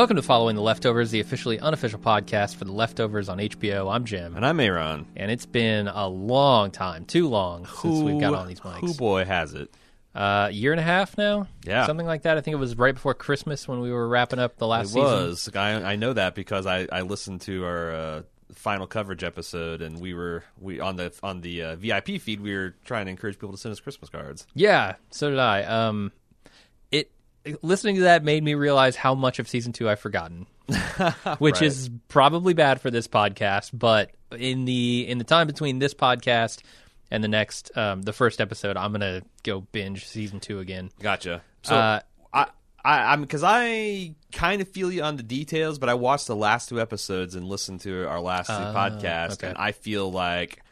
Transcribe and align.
Welcome 0.00 0.16
to 0.16 0.22
Following 0.22 0.56
the 0.56 0.62
Leftovers, 0.62 1.10
the 1.10 1.20
officially 1.20 1.60
unofficial 1.60 1.98
podcast 1.98 2.56
for 2.56 2.64
the 2.64 2.72
Leftovers 2.72 3.28
on 3.28 3.36
HBO. 3.36 3.94
I'm 3.94 4.06
Jim, 4.06 4.34
And 4.34 4.46
I'm 4.46 4.58
Aaron. 4.58 5.04
and 5.14 5.30
it's 5.30 5.44
been 5.44 5.88
a 5.88 6.08
long 6.08 6.70
time, 6.70 7.04
too 7.04 7.28
long 7.28 7.66
since 7.66 8.00
we've 8.00 8.18
got 8.18 8.32
on 8.32 8.48
these 8.48 8.60
mics. 8.60 8.78
Who 8.80 8.94
boy 8.94 9.26
has 9.26 9.52
it? 9.52 9.70
Uh, 10.14 10.46
a 10.48 10.52
year 10.52 10.72
and 10.72 10.80
a 10.80 10.82
half 10.82 11.18
now, 11.18 11.48
Yeah. 11.66 11.84
something 11.84 12.06
like 12.06 12.22
that. 12.22 12.38
I 12.38 12.40
think 12.40 12.54
it 12.54 12.58
was 12.58 12.78
right 12.78 12.94
before 12.94 13.12
Christmas 13.12 13.68
when 13.68 13.80
we 13.80 13.92
were 13.92 14.08
wrapping 14.08 14.38
up 14.38 14.56
the 14.56 14.64
It 14.64 14.68
last 14.68 14.86
season. 14.94 15.00
It 15.02 15.04
was. 15.04 15.50
I, 15.54 15.72
I 15.92 15.96
know 15.96 16.14
that 16.14 16.34
because 16.34 16.64
I, 16.64 16.88
I 16.90 17.02
listened 17.02 17.42
to 17.42 17.66
our 17.66 17.90
uh, 17.94 18.22
final 18.54 18.86
coverage 18.86 19.22
episode, 19.22 19.82
and 19.82 20.00
we 20.00 20.14
were 20.14 20.44
we 20.58 20.80
on 20.80 20.96
the 20.96 21.12
on 21.22 21.42
the 21.42 21.62
uh, 21.62 21.76
VIP 21.76 22.18
feed. 22.22 22.40
We 22.40 22.54
were 22.54 22.74
trying 22.86 23.04
to 23.04 23.10
encourage 23.10 23.34
people 23.34 23.52
to 23.52 23.58
send 23.58 23.72
us 23.72 23.80
Christmas 23.80 24.08
cards. 24.08 24.46
Yeah, 24.54 24.94
so 25.10 25.28
did 25.28 25.38
I. 25.38 25.62
Um, 25.64 26.10
listening 27.62 27.96
to 27.96 28.02
that 28.02 28.24
made 28.24 28.42
me 28.42 28.54
realize 28.54 28.96
how 28.96 29.14
much 29.14 29.38
of 29.38 29.48
season 29.48 29.72
two 29.72 29.88
I've 29.88 30.00
forgotten, 30.00 30.46
which 31.38 31.56
Right. 31.56 31.62
is 31.62 31.90
probably 32.08 32.54
bad 32.54 32.80
for 32.80 32.90
this 32.90 33.08
podcast. 33.08 33.70
But 33.72 34.10
in 34.36 34.64
the 34.64 35.06
in 35.08 35.18
the 35.18 35.24
time 35.24 35.46
between 35.46 35.78
this 35.78 35.94
podcast 35.94 36.62
and 37.10 37.24
the 37.24 37.28
next, 37.28 37.76
um, 37.76 38.02
the 38.02 38.12
first 38.12 38.40
episode, 38.40 38.76
I'm 38.76 38.92
gonna 38.92 39.22
go 39.42 39.60
binge 39.72 40.06
season 40.06 40.40
two 40.40 40.58
again. 40.60 40.90
Gotcha. 41.00 41.42
So 41.62 41.74
Uh, 41.74 42.00
I, 42.32 42.46
I 42.84 43.12
I'm 43.12 43.20
because 43.22 43.42
I 43.44 44.14
kind 44.32 44.62
of 44.62 44.68
feel 44.68 44.92
you 44.92 45.02
on 45.02 45.16
the 45.16 45.22
details, 45.22 45.78
but 45.78 45.88
I 45.88 45.94
watched 45.94 46.26
the 46.28 46.36
last 46.36 46.68
two 46.68 46.80
episodes 46.80 47.34
and 47.34 47.46
listened 47.46 47.80
to 47.80 48.06
our 48.08 48.20
last 48.20 48.46
two 48.46 48.52
podcasts, 48.52 49.32
okay. 49.34 49.48
and 49.48 49.58
I 49.58 49.72
feel 49.72 50.10
like 50.10 50.62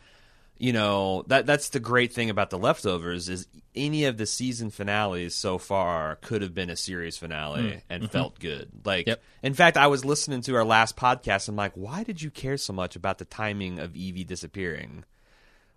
you 0.59 0.73
know 0.73 1.25
that 1.29 1.47
that's 1.47 1.71
the 1.71 1.81
great 1.81 2.13
thing 2.13 2.31
about 2.31 2.51
the 2.51 2.59
leftovers 2.59 3.29
is 3.29 3.47
any 3.75 4.05
of 4.05 4.17
the 4.17 4.27
season 4.27 4.71
finales 4.71 5.35
so 5.35 5.59
far 5.59 6.17
could 6.17 6.43
have 6.43 6.55
been 6.55 6.71
a 6.71 6.77
series 6.77 7.17
finale 7.17 7.63
mm. 7.63 7.83
and 7.89 8.03
mm-hmm. 8.05 8.13
felt 8.13 8.39
good 8.39 8.69
like 8.85 9.07
Yep. 9.07 9.23
in 9.43 9.55
fact 9.55 9.77
i 9.77 9.87
was 9.87 10.05
listening 10.05 10.41
to 10.43 10.57
our 10.57 10.65
last 10.65 10.97
podcast 10.97 11.49
i'm 11.49 11.57
like 11.57 11.73
why 11.75 12.03
did 12.03 12.21
you 12.21 12.31
care 12.31 12.57
so 12.57 12.73
much 12.73 12.97
about 12.97 13.19
the 13.19 13.25
timing 13.25 13.79
of 13.79 13.95
evie 13.95 14.25
disappearing 14.25 15.05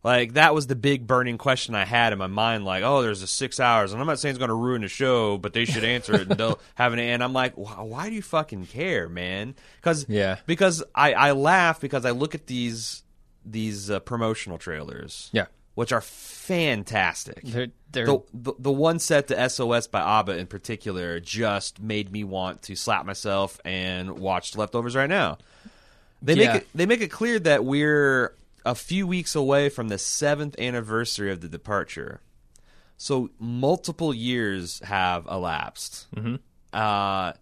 like 0.04 0.34
that 0.34 0.56
was 0.56 0.66
the 0.68 0.76
big 0.76 1.06
burning 1.06 1.38
question 1.38 1.76
I 1.76 1.86
had 1.86 2.12
in 2.12 2.18
my 2.18 2.28
mind. 2.28 2.66
Like, 2.66 2.84
oh, 2.84 3.04
there's 3.04 3.22
a 3.22 3.28
six 3.28 3.60
hours, 3.60 3.92
and 3.92 4.02
I'm 4.02 4.08
not 4.08 4.20
saying 4.20 4.32
it's 4.32 4.40
going 4.40 4.50
to 4.50 4.56
ruin 4.56 4.82
the 4.82 4.88
show, 4.88 5.38
but 5.38 5.54
they 5.54 5.66
should 5.66 5.84
answer 5.84 6.16
it 6.16 6.22
and 6.22 6.32
they'll 6.32 6.60
have 6.76 6.94
an. 6.94 7.00
And 7.00 7.24
I'm 7.24 7.34
like, 7.34 7.54
why, 7.54 7.82
why 7.82 8.10
do 8.10 8.16
you 8.16 8.24
fucking 8.24 8.66
care, 8.66 9.08
man? 9.08 9.54
Because 9.76 10.08
Yeah. 10.10 10.38
because 10.48 10.84
I 10.96 11.14
I 11.14 11.32
laugh 11.34 11.80
because 11.80 12.06
I 12.06 12.12
look 12.12 12.34
at 12.34 12.48
these 12.48 13.04
these 13.46 13.90
uh, 13.90 14.00
promotional 14.02 14.58
trailers, 14.58 15.30
Yeah, 15.34 15.46
which 15.76 15.92
are 15.92 16.02
fantastic. 16.02 17.42
they're, 17.44 17.68
they're 17.92 18.06
The, 18.06 18.20
the 18.34 18.54
the 18.60 18.72
one 18.72 19.00
set 19.00 19.28
to 19.30 19.50
SOS 19.50 19.88
by 19.88 20.02
ABBA 20.02 20.38
in 20.38 20.48
particular 20.48 21.20
just 21.20 21.80
made 21.82 22.12
me 22.12 22.24
want 22.24 22.62
to 22.64 22.76
slap 22.76 23.06
myself 23.06 23.60
and 23.66 24.20
watch 24.20 24.56
Leftovers 24.56 24.96
right 24.96 25.10
now. 25.10 25.38
They 26.22 26.34
Yeah. 26.36 26.54
make 26.54 26.62
it 26.62 26.68
they 26.76 26.86
make 26.86 27.02
it 27.02 27.10
clear 27.12 27.40
that 27.40 27.64
we're 27.66 28.36
a 28.66 28.76
few 28.76 29.08
weeks 29.08 29.34
away 29.36 29.70
from 29.70 29.88
the 29.88 29.98
seventh 29.98 30.60
anniversary 30.60 31.32
of 31.32 31.42
the 31.42 31.48
departure, 31.48 32.22
so 32.98 33.32
multiple 33.40 34.14
years 34.14 34.80
have 34.84 35.26
elapsed. 35.26 36.06
Mm-hmm. 36.16 36.36
Uh, 36.72 37.34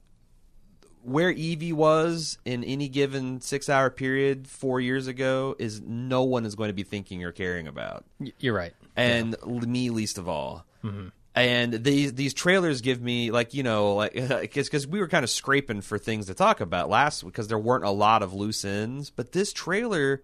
where 1.03 1.31
Evie 1.31 1.73
was 1.73 2.37
in 2.45 2.63
any 2.63 2.89
given 2.89 3.41
six 3.41 3.69
hour 3.69 3.89
period 3.89 4.47
four 4.47 4.81
years 4.81 5.07
ago 5.07 5.55
is 5.59 5.81
no 5.81 6.23
one 6.23 6.45
is 6.45 6.55
going 6.55 6.69
to 6.69 6.73
be 6.73 6.83
thinking 6.83 7.23
or 7.23 7.31
caring 7.31 7.67
about 7.67 8.05
you're 8.39 8.53
right. 8.53 8.73
and 8.95 9.35
l 9.41 9.59
me 9.59 9.89
least 9.89 10.17
of 10.17 10.27
all. 10.27 10.65
Mm-hmm. 10.83 11.07
And 11.35 11.73
these 11.73 12.13
these 12.13 12.33
trailers 12.33 12.81
give 12.81 13.01
me 13.01 13.31
like 13.31 13.53
you 13.53 13.63
know 13.63 13.95
like 13.95 14.13
because 14.51 14.87
we 14.87 14.99
were 14.99 15.07
kind 15.07 15.23
of 15.23 15.29
scraping 15.29 15.81
for 15.81 15.97
things 15.97 16.25
to 16.27 16.33
talk 16.33 16.59
about 16.59 16.89
last 16.89 17.23
because 17.23 17.47
there 17.47 17.59
weren't 17.59 17.85
a 17.85 17.91
lot 17.91 18.23
of 18.23 18.33
loose 18.33 18.66
ends, 18.66 19.09
but 19.09 19.31
this 19.31 19.53
trailer 19.53 20.21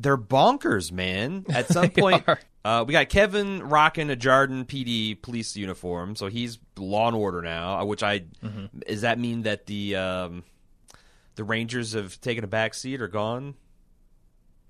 they're 0.00 0.18
bonkers, 0.18 0.90
man. 0.92 1.44
At 1.50 1.68
some 1.68 1.90
point, 1.90 2.24
uh, 2.64 2.84
we 2.86 2.92
got 2.92 3.08
Kevin 3.08 3.62
rocking 3.62 4.10
a 4.10 4.16
Jarden 4.16 4.64
PD 4.66 5.20
police 5.20 5.56
uniform, 5.56 6.16
so 6.16 6.26
he's 6.28 6.58
Law 6.76 7.08
and 7.08 7.16
Order 7.16 7.42
now. 7.42 7.80
uh, 7.80 7.84
Which 7.84 8.02
I 8.02 8.22
does 8.86 9.02
that 9.02 9.18
mean 9.18 9.42
that 9.42 9.66
the 9.66 9.96
um, 9.96 10.42
the 11.36 11.44
Rangers 11.44 11.92
have 11.92 12.20
taken 12.20 12.44
a 12.44 12.48
back 12.48 12.74
seat 12.74 13.00
or 13.00 13.08
gone? 13.08 13.54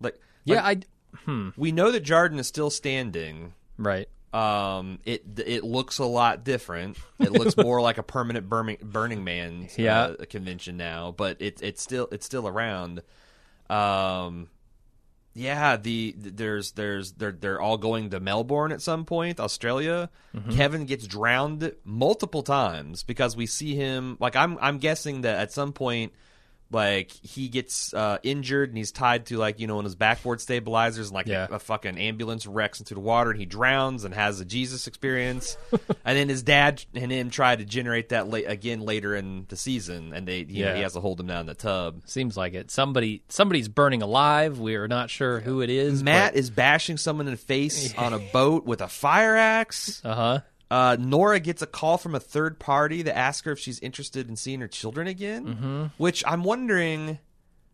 Like, 0.00 0.18
Yeah, 0.44 0.62
like, 0.62 0.84
I 1.26 1.50
we 1.56 1.72
know 1.72 1.90
that 1.90 2.04
Jarden 2.04 2.38
is 2.38 2.46
still 2.46 2.70
standing. 2.70 3.52
right. 3.76 4.08
Um, 4.32 5.00
it 5.04 5.24
it 5.44 5.64
looks 5.64 5.98
a 5.98 6.04
lot 6.04 6.44
different. 6.44 6.96
It 7.18 7.32
looks 7.32 7.56
more 7.56 7.80
like 7.82 7.98
a 7.98 8.02
permanent 8.04 8.48
Burning 8.48 8.76
Burning 8.80 9.24
Man 9.24 9.64
uh, 9.64 9.82
Yeah. 9.82 10.14
convention 10.28 10.76
now, 10.76 11.10
but 11.16 11.38
it's 11.40 11.60
it's 11.62 11.82
still 11.82 12.06
it's 12.12 12.24
still 12.26 12.46
around. 12.46 13.02
Um, 13.68 14.48
yeah, 15.34 15.76
the, 15.76 16.14
the- 16.18 16.30
there's 16.30 16.72
there's 16.72 17.12
they're 17.12 17.32
they're 17.32 17.60
all 17.60 17.78
going 17.78 18.10
to 18.10 18.20
Melbourne 18.20 18.72
at 18.72 18.82
some 18.82 19.04
point, 19.04 19.38
Australia. 19.40 20.10
Mm-hmm. 20.34 20.52
Kevin 20.52 20.84
gets 20.86 21.06
drowned 21.06 21.72
multiple 21.84 22.42
times 22.42 23.02
because 23.02 23.36
we 23.36 23.46
see 23.46 23.74
him 23.74 24.16
like 24.20 24.36
I'm 24.36 24.58
I'm 24.60 24.78
guessing 24.78 25.22
that 25.22 25.38
at 25.38 25.52
some 25.52 25.72
point 25.72 26.12
like 26.72 27.10
he 27.10 27.48
gets 27.48 27.92
uh, 27.94 28.18
injured 28.22 28.68
and 28.68 28.78
he's 28.78 28.92
tied 28.92 29.26
to 29.26 29.36
like 29.36 29.58
you 29.60 29.66
know 29.66 29.76
one 29.76 29.84
of 29.84 29.88
his 29.88 29.96
backboard 29.96 30.40
stabilizers 30.40 31.08
and 31.08 31.14
like 31.14 31.26
Yeah. 31.26 31.46
a, 31.50 31.54
a 31.54 31.58
fucking 31.58 31.98
ambulance 31.98 32.46
wrecks 32.46 32.78
into 32.80 32.94
the 32.94 33.00
water 33.00 33.30
and 33.30 33.40
he 33.40 33.46
drowns 33.46 34.04
and 34.04 34.14
has 34.14 34.40
a 34.40 34.44
Jesus 34.44 34.86
experience 34.86 35.56
and 36.04 36.16
then 36.18 36.28
his 36.28 36.42
dad 36.42 36.84
and 36.94 37.10
him 37.10 37.30
try 37.30 37.56
to 37.56 37.64
generate 37.64 38.10
that 38.10 38.28
la- 38.28 38.38
again 38.46 38.80
later 38.80 39.16
in 39.16 39.46
the 39.48 39.56
season 39.56 40.12
and 40.12 40.28
they 40.28 40.44
know 40.44 40.48
Yeah. 40.50 40.74
he 40.76 40.82
has 40.82 40.92
to 40.94 41.00
hold 41.00 41.18
him 41.20 41.26
down 41.26 41.40
in 41.40 41.46
the 41.46 41.54
tub. 41.54 42.02
Seems 42.06 42.36
like 42.36 42.54
it. 42.54 42.70
Somebody 42.70 43.22
somebody's 43.28 43.68
burning 43.68 44.02
alive. 44.02 44.58
We're 44.58 44.86
not 44.88 45.10
sure 45.10 45.40
who 45.40 45.60
it 45.62 45.70
is. 45.70 46.02
Matt 46.02 46.34
is 46.36 46.50
bashing 46.50 46.96
someone 46.96 47.26
in 47.26 47.32
the 47.32 47.36
face 47.38 47.94
on 47.98 48.12
a 48.12 48.18
boat 48.18 48.64
with 48.64 48.80
a 48.80 48.88
fire 48.88 49.36
axe. 49.36 50.00
Uh 50.04 50.14
huh. 50.14 50.40
Uh, 50.70 50.96
Nora 51.00 51.40
gets 51.40 51.62
a 51.62 51.66
call 51.66 51.98
from 51.98 52.14
a 52.14 52.20
third 52.20 52.58
party 52.60 53.02
to 53.02 53.16
ask 53.16 53.44
her 53.44 53.52
if 53.52 53.58
she's 53.58 53.80
interested 53.80 54.28
in 54.28 54.36
seeing 54.36 54.60
her 54.60 54.68
children 54.68 55.06
again. 55.08 55.46
Mm-hmm. 55.46 55.84
Which 55.98 56.22
I'm 56.26 56.44
wondering. 56.44 57.18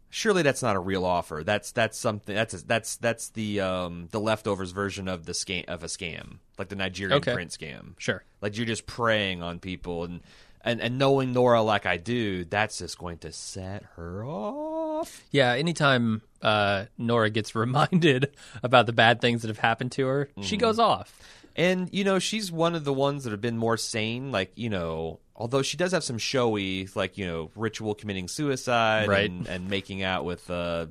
Surely 0.08 0.42
that's 0.42 0.62
not 0.62 0.76
a 0.76 0.80
real 0.80 1.04
offer. 1.04 1.42
That's 1.44 1.72
that's 1.72 1.98
something. 1.98 2.34
That's 2.34 2.54
a, 2.54 2.66
that's 2.66 2.96
that's 2.96 3.28
the 3.30 3.60
um 3.60 4.08
the 4.12 4.20
leftovers 4.20 4.70
version 4.70 5.08
of 5.08 5.26
the 5.26 5.32
scam 5.32 5.66
of 5.66 5.82
a 5.82 5.88
scam, 5.88 6.38
like 6.58 6.68
the 6.68 6.76
Nigerian 6.76 7.18
Okay. 7.18 7.34
print 7.34 7.50
scam. 7.50 7.94
Sure. 7.98 8.24
Like 8.40 8.56
you're 8.56 8.66
just 8.66 8.86
preying 8.86 9.42
on 9.42 9.58
people, 9.58 10.04
and 10.04 10.20
and 10.64 10.80
and 10.80 10.96
knowing 10.96 11.32
Nora 11.32 11.60
like 11.60 11.84
I 11.86 11.96
do, 11.98 12.44
that's 12.46 12.78
just 12.78 12.96
going 12.98 13.18
to 13.18 13.32
set 13.32 13.82
her 13.96 14.24
off. 14.24 15.22
Yeah, 15.32 15.52
anytime 15.52 16.22
uh, 16.40 16.86
Nora 16.96 17.28
gets 17.28 17.54
reminded 17.54 18.34
about 18.62 18.86
the 18.86 18.92
bad 18.94 19.20
things 19.20 19.42
that 19.42 19.48
have 19.48 19.58
happened 19.58 19.92
to 19.92 20.06
her, 20.06 20.26
Mm-hmm. 20.26 20.42
she 20.42 20.56
goes 20.56 20.78
off. 20.78 21.18
And 21.56 21.88
you 21.92 22.04
know, 22.04 22.18
she's 22.18 22.52
one 22.52 22.74
of 22.74 22.84
the 22.84 22.92
ones 22.92 23.24
that 23.24 23.30
have 23.30 23.40
been 23.40 23.58
more 23.58 23.76
sane. 23.76 24.30
Like 24.30 24.52
you 24.56 24.68
know, 24.70 25.18
although 25.34 25.62
she 25.62 25.76
does 25.76 25.92
have 25.92 26.04
some 26.04 26.18
showy, 26.18 26.88
like 26.94 27.16
you 27.18 27.26
know, 27.26 27.50
ritual 27.56 27.94
committing 27.94 28.28
suicide 28.28 29.08
Right. 29.08 29.28
and, 29.30 29.46
and 29.48 29.68
making 29.68 30.02
out 30.02 30.24
with, 30.24 30.48
uh, 30.50 30.86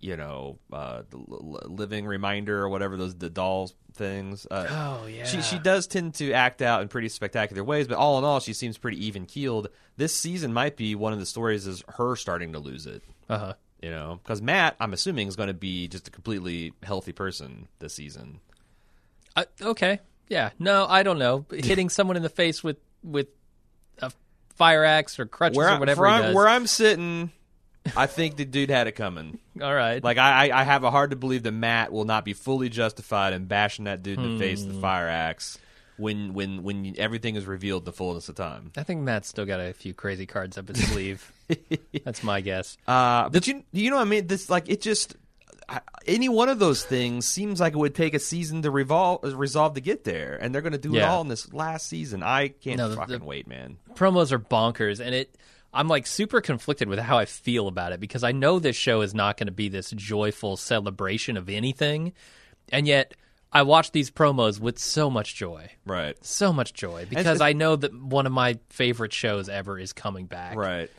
you 0.00 0.16
know, 0.16 0.58
uh, 0.72 1.02
the 1.10 1.18
l- 1.18 1.58
l- 1.64 1.70
living 1.70 2.06
reminder 2.06 2.62
or 2.62 2.68
whatever 2.68 2.96
those 2.96 3.14
the 3.16 3.30
dolls 3.30 3.74
things. 3.94 4.46
Uh, 4.50 4.66
Oh 5.02 5.06
yeah. 5.06 5.24
She 5.24 5.42
she 5.42 5.58
does 5.58 5.86
tend 5.86 6.14
to 6.14 6.32
act 6.32 6.62
out 6.62 6.82
in 6.82 6.88
pretty 6.88 7.08
spectacular 7.08 7.64
ways, 7.64 7.88
but 7.88 7.96
all 7.96 8.18
in 8.18 8.24
all, 8.24 8.40
she 8.40 8.52
seems 8.52 8.78
pretty 8.78 9.04
even 9.06 9.26
keeled. 9.26 9.68
This 9.96 10.14
season 10.14 10.52
might 10.52 10.76
be 10.76 10.94
one 10.94 11.12
of 11.12 11.18
the 11.18 11.26
stories 11.26 11.66
is 11.66 11.82
her 11.96 12.16
starting 12.16 12.52
to 12.52 12.58
lose 12.58 12.86
it. 12.86 13.02
Uh 13.28 13.38
huh. 13.38 13.52
You 13.82 13.90
know, 13.90 14.18
because 14.22 14.40
Matt, 14.40 14.76
I'm 14.80 14.92
assuming, 14.94 15.28
is 15.28 15.36
going 15.36 15.48
to 15.48 15.52
be 15.54 15.88
just 15.88 16.08
a 16.08 16.10
completely 16.10 16.72
healthy 16.82 17.12
person 17.12 17.68
this 17.80 17.92
season. 17.94 18.40
Uh, 19.36 19.44
okay. 19.62 20.00
Yeah. 20.28 20.50
No, 20.58 20.86
I 20.88 21.02
don't 21.02 21.18
know. 21.18 21.44
Hitting 21.52 21.88
someone 21.88 22.16
in 22.16 22.22
the 22.22 22.28
face 22.28 22.62
with 22.64 22.78
with 23.02 23.28
a 24.00 24.10
fire 24.56 24.84
axe 24.84 25.18
or 25.18 25.26
crutches 25.26 25.56
where, 25.56 25.74
or 25.74 25.78
whatever 25.78 26.02
where 26.02 26.10
I'm, 26.10 26.22
does. 26.22 26.34
where 26.34 26.48
I'm 26.48 26.66
sitting, 26.66 27.30
I 27.96 28.06
think 28.06 28.36
the 28.36 28.44
dude 28.44 28.70
had 28.70 28.86
it 28.86 28.92
coming. 28.92 29.38
All 29.62 29.74
right. 29.74 30.02
Like 30.02 30.16
I, 30.18 30.48
I 30.48 30.60
I 30.60 30.64
have 30.64 30.84
a 30.84 30.90
hard 30.90 31.10
to 31.10 31.16
believe 31.16 31.42
that 31.42 31.52
Matt 31.52 31.92
will 31.92 32.04
not 32.06 32.24
be 32.24 32.32
fully 32.32 32.68
justified 32.68 33.32
in 33.32 33.44
bashing 33.44 33.84
that 33.84 34.02
dude 34.02 34.18
in 34.18 34.34
the 34.34 34.38
face 34.38 34.60
Hmm. 34.62 34.68
with 34.68 34.76
the 34.76 34.80
fire 34.80 35.08
axe 35.08 35.58
when 35.96 36.32
when 36.34 36.62
when 36.62 36.94
everything 36.98 37.36
is 37.36 37.44
revealed 37.46 37.84
the 37.84 37.92
fullness 37.92 38.28
of 38.28 38.34
time. 38.36 38.72
I 38.76 38.82
think 38.82 39.02
Matt's 39.02 39.28
still 39.28 39.44
got 39.46 39.60
a 39.60 39.72
few 39.74 39.92
crazy 39.94 40.26
cards 40.26 40.56
up 40.56 40.68
his 40.68 40.82
sleeve. 40.90 41.30
That's 42.04 42.22
my 42.22 42.40
guess. 42.40 42.78
Uh, 42.86 43.28
but 43.28 43.46
you 43.46 43.62
you 43.72 43.90
know 43.90 43.96
what 43.96 44.02
I 44.06 44.10
mean? 44.10 44.26
This 44.26 44.48
like 44.48 44.68
it 44.70 44.80
just. 44.80 45.16
Any 46.06 46.28
one 46.28 46.48
of 46.48 46.58
those 46.58 46.84
things 46.84 47.26
seems 47.26 47.60
like 47.60 47.72
it 47.72 47.78
would 47.78 47.94
take 47.94 48.14
a 48.14 48.18
season 48.18 48.62
to 48.62 48.70
revolve, 48.70 49.24
uh, 49.24 49.36
resolve 49.36 49.74
to 49.74 49.80
get 49.80 50.04
there, 50.04 50.36
and 50.40 50.54
they're 50.54 50.62
going 50.62 50.72
to 50.72 50.78
do 50.78 50.94
it 50.94 51.02
all 51.02 51.20
in 51.22 51.28
this 51.28 51.52
last 51.52 51.86
season. 51.86 52.22
I 52.22 52.48
can't 52.48 52.76
No, 52.78 52.94
fucking 52.94 53.20
the- 53.20 53.24
wait, 53.24 53.46
man. 53.46 53.78
promos 53.94 54.32
are 54.32 54.38
bonkers 54.38 55.00
and 55.00 55.14
it 55.14 55.36
I'm 55.72 55.88
like 55.88 56.06
super 56.06 56.40
conflicted 56.40 56.88
with 56.88 56.98
how 57.00 57.18
I 57.18 57.24
feel 57.24 57.66
about 57.66 57.92
it 57.92 57.98
because 58.00 58.22
I 58.22 58.30
know 58.32 58.58
this 58.60 58.76
show 58.76 59.00
is 59.00 59.12
not 59.14 59.36
going 59.36 59.46
to 59.48 59.52
be 59.52 59.68
this 59.68 59.90
joyful 59.90 60.56
celebration 60.56 61.36
of 61.36 61.48
anything 61.48 62.12
and 62.70 62.86
yet 62.86 63.14
I 63.52 63.62
watch 63.62 63.90
these 63.92 64.10
promos 64.10 64.60
with 64.60 64.78
so 64.78 65.08
much 65.10 65.34
joy. 65.34 65.70
Right. 65.86 66.16
So 66.24 66.52
much 66.52 66.74
joy 66.74 67.06
because 67.08 67.40
I 67.40 67.52
know 67.54 67.76
that 67.76 67.92
one 67.94 68.26
of 68.26 68.32
my 68.32 68.58
favorite 68.68 69.12
shows 69.12 69.48
ever 69.48 69.78
is 69.78 69.92
coming 69.92 70.26
back. 70.26 70.56
Right. 70.56 70.90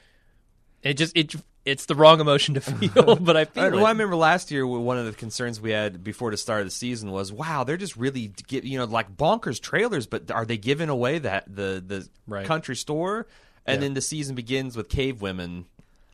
It 0.83 0.95
just 0.95 1.15
it 1.15 1.35
it's 1.65 1.87
the 1.87 1.95
wrong 1.95 2.19
emotion 2.21 2.53
to 2.53 2.61
feel, 2.61 3.15
but 3.15 3.35
I 3.35 3.45
feel 3.45 3.63
I, 3.63 3.69
well, 3.69 3.85
I 3.87 3.89
remember 3.89 4.15
last 4.15 4.51
year 4.51 4.65
one 4.67 4.97
of 4.97 5.05
the 5.05 5.13
concerns 5.13 5.59
we 5.59 5.71
had 5.71 6.03
before 6.03 6.31
the 6.31 6.37
start 6.37 6.61
of 6.61 6.67
the 6.67 6.71
season 6.71 7.11
was, 7.11 7.33
wow, 7.33 7.63
they're 7.63 7.75
just 7.77 7.97
really 7.97 8.31
get 8.47 8.63
you 8.63 8.77
know 8.77 8.85
like 8.85 9.17
bonkers 9.17 9.59
trailers, 9.59 10.07
but 10.07 10.29
are 10.31 10.45
they 10.45 10.57
giving 10.57 10.89
away 10.89 11.19
that 11.19 11.43
the 11.53 11.83
the 11.85 12.07
Right. 12.27 12.45
country 12.45 12.75
store? 12.75 13.27
And 13.65 13.77
Yeah. 13.81 13.87
then 13.87 13.93
the 13.95 14.01
season 14.01 14.35
begins 14.35 14.77
with 14.77 14.89
cave 14.89 15.21
women. 15.21 15.65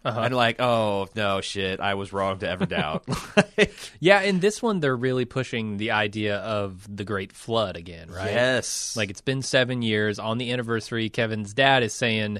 Uh-huh. 0.03 0.19
And 0.21 0.35
like, 0.35 0.59
oh 0.59 1.09
no, 1.15 1.41
shit! 1.41 1.79
I 1.79 1.93
was 1.93 2.11
wrong 2.11 2.39
to 2.39 2.49
ever 2.49 2.65
doubt. 2.65 3.03
Yeah, 3.99 4.21
in 4.21 4.39
this 4.39 4.59
one 4.61 4.79
they're 4.79 4.95
really 4.95 5.25
pushing 5.25 5.77
the 5.77 5.91
idea 5.91 6.37
of 6.37 6.87
the 6.89 7.03
Great 7.03 7.33
Flood 7.33 7.77
again, 7.77 8.09
right? 8.09 8.31
Yes, 8.31 8.95
Like 8.97 9.11
it's 9.11 9.21
been 9.21 9.43
seven 9.43 9.83
years 9.83 10.17
on 10.17 10.39
the 10.39 10.51
anniversary. 10.53 11.09
Kevin's 11.09 11.53
dad 11.53 11.83
is 11.83 11.93
saying 11.93 12.39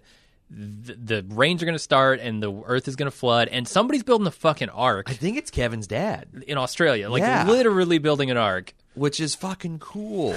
th- 0.86 0.98
the 1.01 1.25
rains 1.30 1.62
are 1.62 1.65
going 1.65 1.75
to 1.75 1.80
start 1.80 2.19
and 2.19 2.42
the 2.44 2.51
Earth 2.65 2.88
is 2.88 2.95
going 2.95 3.09
to 3.09 3.15
flood, 3.18 3.48
and 3.48 3.68
somebody's 3.68 4.03
building 4.03 4.27
a 4.27 4.31
fucking 4.31 4.69
ark 4.69 5.09
I 5.09 5.13
think 5.13 5.38
it's 5.38 5.51
Kevin's 5.51 5.88
dad, 5.88 6.27
in 6.48 6.57
Australia, 6.57 7.09
like 7.09 7.21
Yeah. 7.21 7.45
literally 7.48 7.98
building 7.98 8.30
an 8.31 8.38
ark. 8.38 8.74
which 8.94 9.19
is 9.19 9.36
fucking 9.36 9.80
cool. 9.80 10.36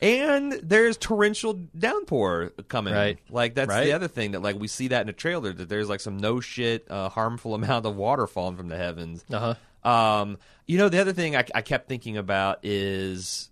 and 0.00 0.52
there's 0.62 0.96
torrential 0.96 1.54
downpour 1.78 2.52
coming. 2.68 2.92
Right. 2.94 3.18
Like 3.30 3.54
that's 3.54 3.68
Right. 3.68 3.84
the 3.84 3.92
other 3.92 4.08
thing 4.08 4.32
that 4.32 4.40
like 4.42 4.58
we 4.58 4.68
see 4.68 4.88
that 4.88 5.02
in 5.02 5.06
the 5.06 5.12
trailer 5.12 5.52
that 5.52 5.68
there's 5.68 5.88
like 5.88 6.00
some 6.00 6.16
no 6.18 6.40
shit 6.40 6.90
uh, 6.90 7.08
harmful 7.10 7.54
amount 7.54 7.86
of 7.86 7.96
water 7.96 8.26
falling 8.26 8.56
from 8.56 8.68
the 8.68 8.76
heavens. 8.76 9.24
Uh 9.32 9.54
huh. 9.84 9.88
Um, 9.88 10.38
you 10.66 10.78
know, 10.78 10.88
the 10.88 10.98
other 11.00 11.12
thing 11.12 11.36
I, 11.36 11.44
I 11.54 11.60
kept 11.62 11.88
thinking 11.88 12.16
about 12.16 12.58
is 12.62 13.50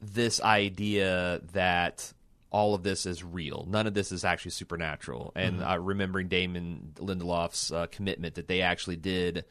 this 0.00 0.40
idea 0.42 1.40
that 1.54 2.12
all 2.50 2.74
of 2.74 2.82
this 2.82 3.06
is 3.06 3.22
real. 3.22 3.66
None 3.68 3.86
of 3.86 3.94
this 3.94 4.12
is 4.12 4.24
actually 4.24 4.52
supernatural. 4.52 5.32
And 5.34 5.62
uh, 5.62 5.78
remembering 5.78 6.28
Damon 6.28 6.92
Lindelof's 6.96 7.70
uh, 7.70 7.86
commitment 7.90 8.36
that 8.36 8.48
they 8.48 8.62
actually 8.62 8.96
did 8.96 9.44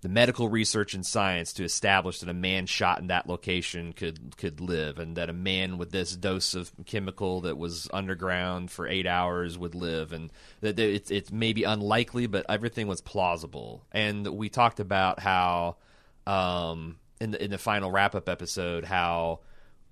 the 0.00 0.08
medical 0.08 0.48
research 0.48 0.94
and 0.94 1.04
science 1.04 1.52
to 1.54 1.64
establish 1.64 2.20
that 2.20 2.28
a 2.28 2.34
man 2.34 2.66
shot 2.66 3.00
in 3.00 3.08
that 3.08 3.26
location 3.26 3.92
could 3.92 4.36
could 4.36 4.60
live, 4.60 4.98
and 4.98 5.16
that 5.16 5.28
a 5.28 5.32
man 5.32 5.76
with 5.76 5.90
this 5.90 6.14
dose 6.14 6.54
of 6.54 6.70
chemical 6.86 7.40
that 7.40 7.58
was 7.58 7.88
underground 7.92 8.70
for 8.70 8.86
eight 8.86 9.06
hours 9.06 9.58
would 9.58 9.74
live, 9.74 10.12
and 10.12 10.30
that 10.60 10.76
that 10.76 10.88
it's 10.88 11.10
it's 11.10 11.32
maybe 11.32 11.64
unlikely, 11.64 12.26
but 12.26 12.46
everything 12.48 12.86
was 12.86 13.00
plausible. 13.00 13.84
And 13.90 14.26
we 14.26 14.48
talked 14.48 14.78
about 14.78 15.18
how 15.18 15.76
um, 16.26 16.98
in 17.20 17.32
the 17.32 17.42
in 17.42 17.50
the 17.50 17.58
final 17.58 17.90
wrap 17.90 18.14
up 18.14 18.28
episode 18.28 18.84
how 18.84 19.40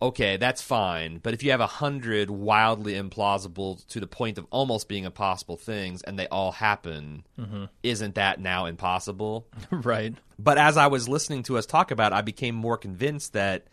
okay 0.00 0.37
that's 0.37 0.62
fine, 0.62 1.19
but 1.19 1.34
if 1.34 1.43
you 1.43 1.50
have 1.50 1.60
a 1.60 1.66
hundred 1.66 2.31
wildly 2.31 2.94
implausible 2.94 3.87
to 3.88 4.00
the 4.00 4.06
point 4.06 4.38
of 4.38 4.46
almost 4.50 4.88
being 4.88 5.04
impossible 5.04 5.56
things, 5.56 6.02
and 6.02 6.19
they 6.19 6.28
all 6.28 6.52
happen, 6.52 7.25
mm-hmm. 7.38 7.64
isn't 7.82 8.14
that 8.16 8.40
now 8.40 8.66
impossible? 8.66 9.46
right. 9.70 10.14
But 10.38 10.58
as 10.58 10.76
I 10.76 10.88
was 10.88 11.08
listening 11.08 11.43
to 11.44 11.58
us 11.58 11.66
talk 11.66 11.90
about, 11.90 12.12
it, 12.12 12.16
I 12.16 12.22
became 12.22 12.54
more 12.54 12.76
convinced 12.76 13.32
that 13.32 13.66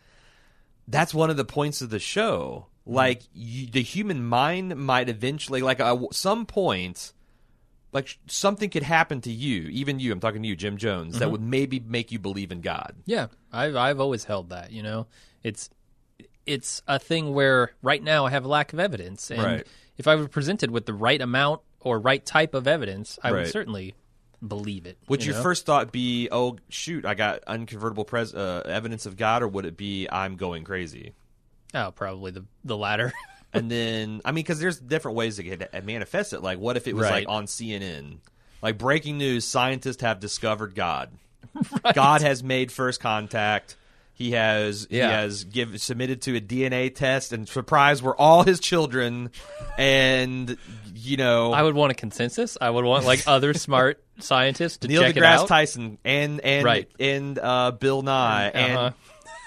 that's 0.88 1.14
one 1.14 1.30
of 1.30 1.36
the 1.36 1.44
points 1.44 1.82
of 1.82 1.90
the 1.90 1.98
show. 1.98 2.66
Mm-hmm. 2.86 2.94
Like 2.94 3.22
you, 3.32 3.66
the 3.66 3.82
human 3.82 4.24
mind 4.24 4.76
might 4.76 5.08
eventually, 5.08 5.62
like 5.62 5.80
uh, 5.80 5.96
at 6.04 6.14
some 6.14 6.46
point, 6.46 7.12
like 7.92 8.18
something 8.26 8.68
could 8.68 8.82
happen 8.82 9.20
to 9.22 9.30
you, 9.30 9.68
even 9.68 10.00
you. 10.00 10.12
I'm 10.12 10.20
talking 10.20 10.42
to 10.42 10.48
you, 10.48 10.56
Jim 10.56 10.76
Jones, 10.76 11.18
that 11.18 11.24
mm-hmm. 11.24 11.32
would 11.32 11.42
maybe 11.42 11.80
make 11.80 12.12
you 12.12 12.18
believe 12.18 12.52
in 12.52 12.60
God. 12.60 12.96
Yeah, 13.06 13.28
I've 13.52 13.76
I've 13.76 14.00
always 14.00 14.24
held 14.24 14.50
that. 14.50 14.72
You 14.72 14.82
know, 14.82 15.06
it's 15.42 15.70
it's 16.46 16.82
a 16.86 16.98
thing 16.98 17.32
where 17.34 17.72
right 17.82 18.02
now 18.02 18.26
I 18.26 18.30
have 18.30 18.44
a 18.44 18.48
lack 18.48 18.72
of 18.72 18.78
evidence, 18.80 19.30
and 19.30 19.42
Right. 19.42 19.66
if 19.98 20.06
I 20.08 20.14
were 20.16 20.28
presented 20.28 20.70
with 20.70 20.86
the 20.86 20.94
right 20.94 21.20
amount 21.20 21.60
or 21.80 21.98
right 21.98 22.24
type 22.24 22.54
of 22.54 22.66
evidence, 22.66 23.18
I 23.22 23.30
Right. 23.30 23.40
would 23.42 23.50
certainly 23.52 23.94
believe 24.46 24.84
it. 24.86 24.98
Would 25.08 25.22
you 25.24 25.28
your 25.32 25.36
know? 25.36 25.42
first 25.42 25.64
thought 25.66 25.90
be, 25.92 26.28
"Oh 26.30 26.58
shoot, 26.68 27.04
I 27.06 27.14
got 27.14 27.44
unconvertible 27.46 28.06
pres- 28.06 28.34
uh, 28.34 28.62
evidence 28.66 29.06
of 29.06 29.16
God," 29.16 29.42
or 29.42 29.48
would 29.48 29.64
it 29.64 29.76
be, 29.76 30.06
"I'm 30.10 30.36
going 30.36 30.64
crazy"? 30.64 31.12
Oh, 31.74 31.90
probably 31.92 32.30
the 32.30 32.44
the 32.64 32.76
latter. 32.76 33.12
and 33.52 33.70
then 33.70 34.20
I 34.24 34.32
mean, 34.32 34.42
because 34.44 34.60
there's 34.60 34.78
different 34.78 35.16
ways 35.16 35.36
to 35.36 35.42
get 35.42 35.84
manifest 35.84 36.32
it. 36.32 36.40
Like, 36.42 36.58
what 36.58 36.76
if 36.76 36.86
it 36.86 36.94
was 36.94 37.04
Right. 37.04 37.26
like 37.26 37.28
on 37.28 37.46
CNN, 37.46 38.18
like 38.62 38.76
breaking 38.78 39.16
news: 39.18 39.46
scientists 39.46 40.02
have 40.02 40.20
discovered 40.20 40.74
God. 40.74 41.10
God 41.94 42.20
has 42.22 42.42
made 42.42 42.70
first 42.72 43.00
contact. 43.00 43.76
He 44.16 44.30
has 44.32 44.86
Yeah. 44.90 45.08
he 45.08 45.12
has 45.14 45.44
give 45.44 45.80
submitted 45.82 46.22
to 46.22 46.36
a 46.36 46.40
DNA 46.40 46.94
test, 46.94 47.32
and 47.32 47.48
surprise, 47.48 48.02
we're 48.02 48.16
all 48.16 48.44
his 48.44 48.60
children. 48.60 49.30
And 49.76 50.56
you 50.94 51.16
know, 51.16 51.52
I 51.52 51.62
would 51.62 51.74
want 51.74 51.90
a 51.92 51.94
consensus. 51.94 52.56
I 52.60 52.70
would 52.70 52.84
want 52.84 53.04
like 53.04 53.24
other 53.26 53.52
smart 53.54 54.02
scientists 54.20 54.78
to 54.78 54.88
Neil 54.88 55.02
check 55.02 55.16
it 55.16 55.20
deGrasse 55.20 55.38
out. 55.40 55.48
Tyson 55.48 55.98
and 56.04 56.40
and 56.40 56.64
Right. 56.64 56.88
and 57.00 57.38
uh, 57.38 57.72
Bill 57.72 58.02
Nye 58.02 58.48
Uh-huh. 58.50 58.58
and 58.86 58.94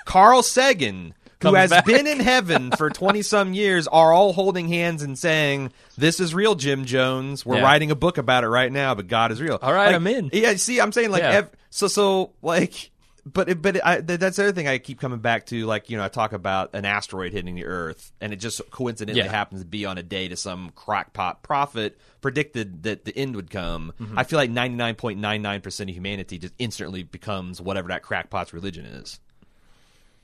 Carl 0.05 0.43
Sagan, 0.43 1.13
who 1.41 1.53
has 1.53 1.69
back. 1.69 1.85
been 1.85 2.05
in 2.07 2.19
heaven 2.19 2.71
for 2.71 2.89
twenty 2.89 3.21
some 3.21 3.53
years, 3.53 3.87
are 3.87 4.11
all 4.11 4.33
holding 4.33 4.67
hands 4.67 5.01
and 5.01 5.17
saying, 5.17 5.71
"This 5.97 6.19
is 6.19 6.35
real, 6.35 6.55
Jim 6.55 6.83
Jones. 6.85 7.45
We're 7.45 7.57
Yeah. 7.57 7.63
writing 7.63 7.89
a 7.91 7.95
book 7.95 8.17
about 8.17 8.43
it 8.43 8.49
right 8.49 8.71
now, 8.71 8.93
but 8.95 9.07
God 9.07 9.31
is 9.31 9.39
real." 9.41 9.57
All 9.61 9.71
right, 9.73 9.87
Like, 9.87 9.95
I'm 9.95 10.07
in. 10.07 10.29
Yeah, 10.33 10.55
see, 10.55 10.81
I'm 10.81 10.91
saying 10.91 11.11
like 11.11 11.23
Yeah. 11.23 11.31
ev- 11.31 11.49
so 11.69 11.87
so 11.87 12.31
like. 12.41 12.91
But 13.33 13.49
it, 13.49 13.61
but 13.61 13.83
I, 13.85 13.99
th- 13.99 14.19
that's 14.19 14.37
the 14.37 14.43
other 14.43 14.51
thing 14.51 14.67
I 14.67 14.77
keep 14.77 14.99
coming 14.99 15.19
back 15.19 15.47
to. 15.47 15.65
Like 15.65 15.89
you 15.89 15.97
know, 15.97 16.03
I 16.03 16.07
talk 16.07 16.33
about 16.33 16.75
an 16.75 16.85
asteroid 16.85 17.33
hitting 17.33 17.55
the 17.55 17.65
Earth, 17.65 18.11
and 18.21 18.31
it 18.31 18.35
just 18.37 18.61
coincidentally 18.71 19.25
Yeah. 19.25 19.31
happens 19.31 19.61
to 19.61 19.67
be 19.67 19.85
on 19.85 19.97
a 19.97 20.03
day 20.03 20.27
to 20.27 20.35
some 20.35 20.69
crackpot 20.75 21.41
prophet 21.43 21.97
predicted 22.21 22.83
that 22.83 23.05
the 23.05 23.17
end 23.17 23.35
would 23.35 23.49
come. 23.49 23.91
Mm-hmm. 23.99 24.17
I 24.17 24.23
feel 24.23 24.37
like 24.37 24.51
ninety 24.51 24.77
nine 24.77 24.95
point 24.95 25.19
nine 25.19 25.41
nine 25.41 25.61
percent 25.61 25.89
of 25.89 25.95
humanity 25.95 26.37
just 26.37 26.53
instantly 26.59 27.03
becomes 27.03 27.59
whatever 27.59 27.87
that 27.89 28.03
crackpot's 28.03 28.53
religion 28.53 28.85
is, 28.85 29.19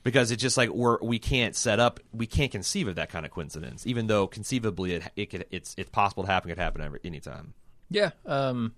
because 0.03 0.31
it's 0.31 0.41
just 0.41 0.55
like 0.55 0.69
we're 0.69 0.97
we 1.01 1.19
can't 1.19 1.55
set 1.55 1.79
up, 1.79 1.99
we 2.13 2.27
can't 2.27 2.51
conceive 2.51 2.87
of 2.87 2.95
that 2.95 3.09
kind 3.09 3.25
of 3.25 3.31
coincidence, 3.31 3.85
even 3.87 4.07
though 4.07 4.27
conceivably 4.27 4.93
it 4.93 5.03
it 5.15 5.25
could, 5.31 5.45
it's 5.51 5.73
it's 5.77 5.89
possible 5.89 6.23
to 6.23 6.31
happen, 6.31 6.49
it 6.51 6.55
could 6.55 6.61
happen 6.61 6.81
every 6.81 6.99
anytime. 7.03 7.53
Yeah. 7.89 8.11
Um, 8.25 8.73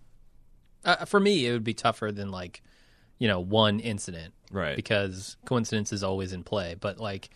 uh, 0.83 1.05
for 1.05 1.19
me, 1.19 1.45
it 1.45 1.51
would 1.51 1.63
be 1.63 1.73
tougher 1.73 2.11
than 2.11 2.31
like, 2.31 2.61
you 3.17 3.27
know, 3.27 3.39
one 3.39 3.79
incident, 3.79 4.33
Right. 4.51 4.75
Because 4.75 5.37
coincidence 5.45 5.91
is 5.91 6.03
always 6.03 6.31
in 6.33 6.43
play. 6.43 6.75
But 6.79 6.99
like, 6.99 7.29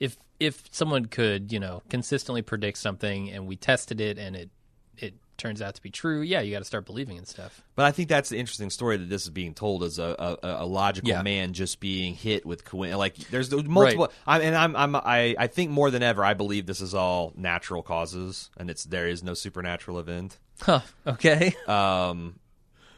if 0.00 0.16
if 0.40 0.62
someone 0.70 1.06
could, 1.06 1.52
you 1.52 1.60
know, 1.60 1.82
consistently 1.90 2.42
predict 2.42 2.78
something 2.78 3.30
and 3.30 3.46
we 3.46 3.56
tested 3.56 4.00
it 4.00 4.18
and 4.18 4.34
it 4.36 4.50
it 4.96 5.14
turns 5.38 5.60
out 5.60 5.74
to 5.74 5.82
be 5.82 5.90
true, 5.90 6.20
yeah, 6.20 6.40
you 6.40 6.52
got 6.52 6.60
to 6.60 6.64
start 6.64 6.86
believing 6.86 7.16
in 7.16 7.24
stuff. 7.24 7.62
But 7.74 7.84
I 7.86 7.90
think 7.90 8.08
that's 8.08 8.28
the 8.28 8.38
interesting 8.38 8.70
story 8.70 8.96
that 8.96 9.08
this 9.08 9.22
is 9.24 9.30
being 9.30 9.54
told 9.54 9.82
as 9.82 9.98
a, 9.98 10.36
a, 10.42 10.64
a 10.64 10.66
logical 10.66 11.10
Yeah. 11.10 11.22
man 11.22 11.52
just 11.52 11.80
being 11.80 12.14
hit 12.14 12.46
with 12.46 12.64
coin. 12.64 12.92
Like 12.92 13.16
there's 13.16 13.50
multiple. 13.52 14.12
I, 14.26 14.40
and 14.40 14.54
I'm 14.54 14.76
I'm 14.76 14.94
I, 14.96 15.34
I 15.38 15.46
think 15.48 15.70
more 15.70 15.90
than 15.90 16.02
ever 16.02 16.24
I 16.24 16.34
believe 16.34 16.66
this 16.66 16.80
is 16.80 16.94
all 16.94 17.32
natural 17.36 17.82
causes 17.82 18.50
and 18.56 18.70
it's 18.70 18.84
there 18.84 19.08
is 19.08 19.22
no 19.24 19.34
supernatural 19.34 19.98
event. 19.98 20.38
Huh. 20.60 20.80
Okay. 21.06 21.54
Um, 21.66 22.38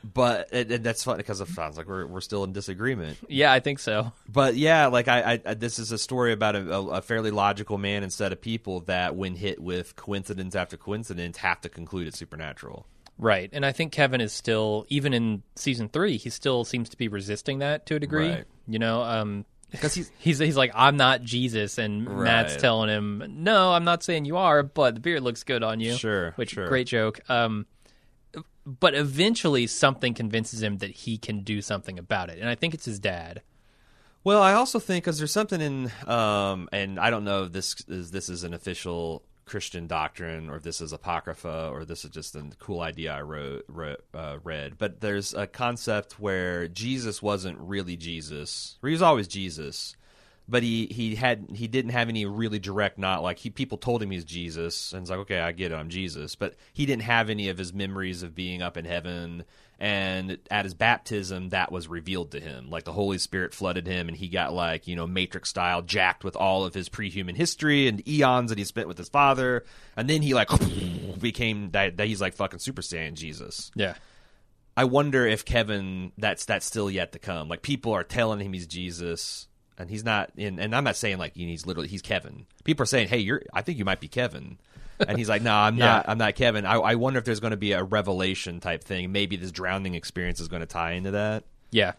but 0.04 0.48
and, 0.52 0.70
and 0.70 0.84
that's 0.84 1.02
funny 1.02 1.18
because 1.18 1.40
it 1.40 1.48
sounds 1.48 1.78
like 1.78 1.88
we're 1.88 2.06
we're 2.06 2.20
still 2.20 2.44
in 2.44 2.52
disagreement. 2.52 3.16
yeah, 3.28 3.52
I 3.52 3.60
think 3.60 3.78
so. 3.78 4.12
But 4.28 4.56
yeah, 4.56 4.86
like 4.86 5.08
I, 5.08 5.40
I, 5.44 5.54
this 5.54 5.78
is 5.78 5.92
a 5.92 5.98
story 5.98 6.32
about 6.32 6.56
a, 6.56 6.78
a, 6.78 7.02
fairly 7.02 7.30
logical 7.30 7.78
man 7.78 8.02
and 8.02 8.12
set 8.12 8.32
of 8.32 8.40
people 8.40 8.80
that, 8.80 9.16
when 9.16 9.34
hit 9.34 9.60
with 9.60 9.96
coincidence 9.96 10.54
after 10.54 10.76
coincidence, 10.76 11.38
have 11.38 11.60
to 11.62 11.68
conclude 11.68 12.06
it's 12.06 12.18
supernatural. 12.18 12.86
Right. 13.18 13.48
And 13.52 13.64
I 13.64 13.72
think 13.72 13.92
Kevin 13.92 14.20
is 14.20 14.32
still, 14.32 14.86
even 14.88 15.14
in 15.14 15.42
season 15.56 15.88
three, 15.88 16.16
he 16.16 16.30
still 16.30 16.64
seems 16.64 16.88
to 16.90 16.96
be 16.96 17.08
resisting 17.08 17.60
that 17.60 17.86
to 17.86 17.96
a 17.96 18.00
degree. 18.00 18.30
Right. 18.30 18.44
You 18.66 18.78
know, 18.78 19.02
um, 19.02 19.44
Because 19.70 19.94
he's 19.94 20.10
he's 20.18 20.38
he's 20.38 20.56
like, 20.56 20.72
I'm 20.74 20.96
not 20.96 21.22
Jesus, 21.22 21.78
and 21.78 22.04
Matt's 22.04 22.56
telling 22.56 22.90
him, 22.90 23.22
No, 23.28 23.72
I'm 23.72 23.84
not 23.84 24.02
saying 24.02 24.24
you 24.24 24.36
are, 24.36 24.62
but 24.62 24.94
the 24.94 25.00
beard 25.00 25.22
looks 25.22 25.44
good 25.44 25.62
on 25.62 25.80
you. 25.80 25.94
Sure, 25.94 26.32
which 26.32 26.50
sure. 26.50 26.68
great 26.68 26.86
joke. 26.86 27.20
Um, 27.30 27.66
but 28.66 28.94
eventually, 28.94 29.66
something 29.66 30.14
convinces 30.14 30.62
him 30.62 30.78
that 30.78 30.90
he 30.90 31.18
can 31.18 31.40
do 31.40 31.62
something 31.62 31.98
about 31.98 32.30
it, 32.30 32.38
and 32.38 32.48
I 32.48 32.54
think 32.54 32.74
it's 32.74 32.86
his 32.86 32.98
dad. 32.98 33.42
Well, 34.22 34.42
I 34.42 34.54
also 34.54 34.78
think 34.78 35.04
because 35.04 35.18
there's 35.18 35.32
something 35.32 35.60
in, 35.60 35.92
um, 36.06 36.68
and 36.72 36.98
I 36.98 37.10
don't 37.10 37.24
know 37.24 37.44
if 37.44 37.52
this 37.52 37.76
is 37.88 38.10
this 38.10 38.30
is 38.30 38.42
an 38.42 38.54
official 38.54 39.22
Christian 39.44 39.86
doctrine 39.86 40.48
or 40.48 40.56
if 40.56 40.62
this 40.62 40.80
is 40.80 40.92
apocrypha 40.92 41.68
or 41.72 41.84
this 41.84 42.04
is 42.04 42.10
just 42.10 42.34
a 42.34 42.50
cool 42.58 42.80
idea 42.80 43.12
I 43.12 43.20
wrote, 43.20 43.64
wrote 43.68 44.04
uh, 44.14 44.38
read, 44.42 44.78
but 44.78 45.00
there's 45.00 45.34
a 45.34 45.46
concept 45.46 46.18
where 46.18 46.68
Jesus 46.68 47.22
wasn't 47.22 47.58
really 47.58 47.96
Jesus, 47.96 48.78
or 48.82 48.88
he 48.88 48.94
was 48.94 49.02
always 49.02 49.28
Jesus, 49.28 49.96
but 50.48 50.62
he 50.62 50.86
he 50.86 51.14
had 51.14 51.46
he 51.54 51.66
didn't 51.66 51.92
have 51.92 52.08
any 52.08 52.26
really 52.26 52.58
direct 52.58 52.98
not 52.98 53.22
like 53.22 53.38
he 53.38 53.50
people 53.50 53.78
told 53.78 54.02
him 54.02 54.10
he's 54.10 54.24
Jesus 54.24 54.92
and 54.92 55.02
it's 55.02 55.10
like 55.10 55.20
okay 55.20 55.40
I 55.40 55.52
get 55.52 55.72
it 55.72 55.74
I'm 55.74 55.88
Jesus 55.88 56.34
but 56.34 56.54
he 56.72 56.86
didn't 56.86 57.02
have 57.02 57.30
any 57.30 57.48
of 57.48 57.58
his 57.58 57.72
memories 57.72 58.22
of 58.22 58.34
being 58.34 58.62
up 58.62 58.76
in 58.76 58.84
heaven 58.84 59.44
and 59.78 60.38
at 60.50 60.64
his 60.64 60.74
baptism 60.74 61.48
that 61.48 61.72
was 61.72 61.88
revealed 61.88 62.30
to 62.32 62.40
him 62.40 62.70
like 62.70 62.84
the 62.84 62.92
Holy 62.92 63.18
Spirit 63.18 63.54
flooded 63.54 63.86
him 63.86 64.08
and 64.08 64.16
he 64.16 64.28
got 64.28 64.52
like 64.52 64.86
you 64.86 64.96
know 64.96 65.06
Matrix 65.06 65.48
style 65.48 65.82
jacked 65.82 66.24
with 66.24 66.36
all 66.36 66.64
of 66.64 66.74
his 66.74 66.88
pre-human 66.88 67.34
history 67.34 67.88
and 67.88 68.06
eons 68.06 68.50
that 68.50 68.58
he 68.58 68.64
spent 68.64 68.88
with 68.88 68.98
his 68.98 69.08
father 69.08 69.64
and 69.96 70.08
then 70.08 70.22
he 70.22 70.34
like 70.34 70.48
became 71.20 71.70
that, 71.70 71.96
that 71.96 72.06
he's 72.06 72.20
like 72.20 72.34
fucking 72.34 72.58
Super 72.58 72.82
Saiyan 72.82 73.14
Jesus 73.14 73.70
Yeah. 73.74 73.94
I 74.76 74.84
wonder 74.84 75.24
if 75.26 75.44
Kevin 75.44 76.12
that's 76.18 76.44
that's 76.46 76.66
still 76.66 76.90
yet 76.90 77.12
to 77.12 77.18
come. 77.18 77.48
Like 77.48 77.62
people 77.62 77.92
are 77.92 78.02
telling 78.02 78.40
him 78.40 78.52
he's 78.52 78.66
Jesus, 78.66 79.46
and 79.78 79.90
he's 79.90 80.04
not. 80.04 80.30
In, 80.36 80.58
and 80.58 80.74
I'm 80.74 80.84
not 80.84 80.96
saying 80.96 81.18
like 81.18 81.34
he's 81.34 81.66
literally 81.66 81.88
he's 81.88 82.02
Kevin. 82.02 82.46
People 82.64 82.82
are 82.84 82.86
saying, 82.86 83.08
"Hey, 83.08 83.18
you're. 83.18 83.42
I 83.52 83.62
think 83.62 83.78
you 83.78 83.84
might 83.84 84.00
be 84.00 84.08
Kevin," 84.08 84.58
and 85.00 85.18
he's 85.18 85.28
like, 85.28 85.42
"No, 85.42 85.54
I'm 85.54 85.76
Yeah. 85.78 85.86
not. 85.86 86.08
I'm 86.08 86.18
not 86.18 86.34
Kevin." 86.34 86.64
I, 86.66 86.74
I 86.76 86.94
wonder 86.94 87.18
if 87.18 87.24
there's 87.24 87.40
going 87.40 87.52
to 87.52 87.56
be 87.56 87.72
a 87.72 87.82
revelation 87.82 88.60
type 88.60 88.84
thing. 88.84 89.12
Maybe 89.12 89.36
this 89.36 89.52
drowning 89.52 89.94
experience 89.94 90.40
is 90.40 90.48
going 90.48 90.60
to 90.60 90.66
tie 90.66 90.92
into 90.92 91.12
that. 91.12 91.44
Yeah. 91.70 91.92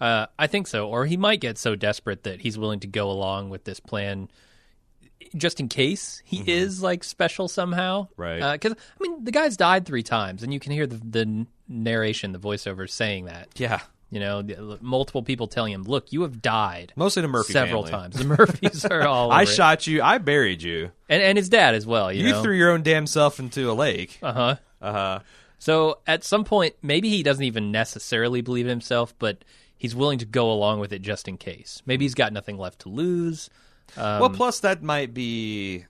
Uh, 0.00 0.26
I 0.38 0.46
think 0.46 0.66
so. 0.66 0.88
Or 0.88 1.06
he 1.06 1.16
might 1.16 1.40
get 1.40 1.56
so 1.58 1.74
desperate 1.74 2.24
that 2.24 2.40
he's 2.42 2.58
willing 2.58 2.80
to 2.80 2.86
go 2.86 3.10
along 3.10 3.48
with 3.50 3.64
this 3.64 3.80
plan 3.80 4.28
just 5.34 5.58
in 5.58 5.68
case 5.68 6.20
he 6.24 6.42
is 6.46 6.82
like 6.82 7.02
special 7.02 7.48
somehow. 7.48 8.02
Mm-hmm. 8.04 8.22
Right. 8.22 8.52
Because, 8.52 8.72
I 8.72 9.02
mean, 9.02 9.24
the 9.24 9.32
guy's 9.32 9.56
died 9.56 9.86
three 9.86 10.02
times, 10.02 10.42
and 10.42 10.52
you 10.52 10.60
can 10.60 10.72
hear 10.72 10.86
the, 10.86 10.96
the 10.96 11.46
narration, 11.66 12.32
the 12.32 12.38
voiceover 12.38 12.88
saying 12.88 13.24
that. 13.24 13.48
Yeah, 13.56 13.80
You 14.10 14.20
know, 14.20 14.78
multiple 14.80 15.22
people 15.24 15.48
telling 15.48 15.72
him, 15.72 15.82
look, 15.82 16.12
you 16.12 16.22
have 16.22 16.40
died 16.40 16.92
mostly 16.94 17.22
the 17.22 17.28
Murphy 17.28 17.52
several 17.52 17.82
family. 17.84 18.02
times. 18.02 18.16
The 18.16 18.24
Murphys 18.24 18.84
are 18.84 19.02
all 19.06 19.32
I 19.32 19.44
shot 19.44 19.86
you. 19.88 20.00
I 20.00 20.18
buried 20.18 20.62
you. 20.62 20.92
And, 21.08 21.20
and 21.22 21.36
his 21.36 21.48
dad 21.48 21.74
as 21.74 21.86
well, 21.86 22.12
you, 22.12 22.24
You 22.24 22.32
know? 22.32 22.42
threw 22.42 22.54
your 22.54 22.70
own 22.70 22.82
damn 22.82 23.08
self 23.08 23.40
into 23.40 23.68
a 23.70 23.74
lake. 23.74 24.18
Uh 24.22 24.32
huh. 24.32 24.56
Uh 24.80 24.92
huh. 24.92 25.18
So 25.58 25.98
at 26.06 26.22
some 26.22 26.44
point, 26.44 26.74
maybe 26.82 27.08
he 27.08 27.22
doesn't 27.24 27.42
even 27.44 27.72
necessarily 27.72 28.42
believe 28.42 28.66
in 28.66 28.70
himself, 28.70 29.12
but 29.18 29.44
he's 29.76 29.94
willing 29.96 30.20
to 30.20 30.24
go 30.26 30.52
along 30.52 30.78
with 30.78 30.92
it 30.92 31.02
just 31.02 31.26
in 31.26 31.36
case. 31.36 31.82
Maybe 31.84 32.04
he's 32.04 32.14
got 32.14 32.32
nothing 32.32 32.58
left 32.58 32.80
to 32.82 32.88
lose. 32.88 33.50
Um, 33.96 34.20
well, 34.20 34.30
plus 34.30 34.60
that 34.60 34.82
might 34.84 35.14
be, 35.14 35.84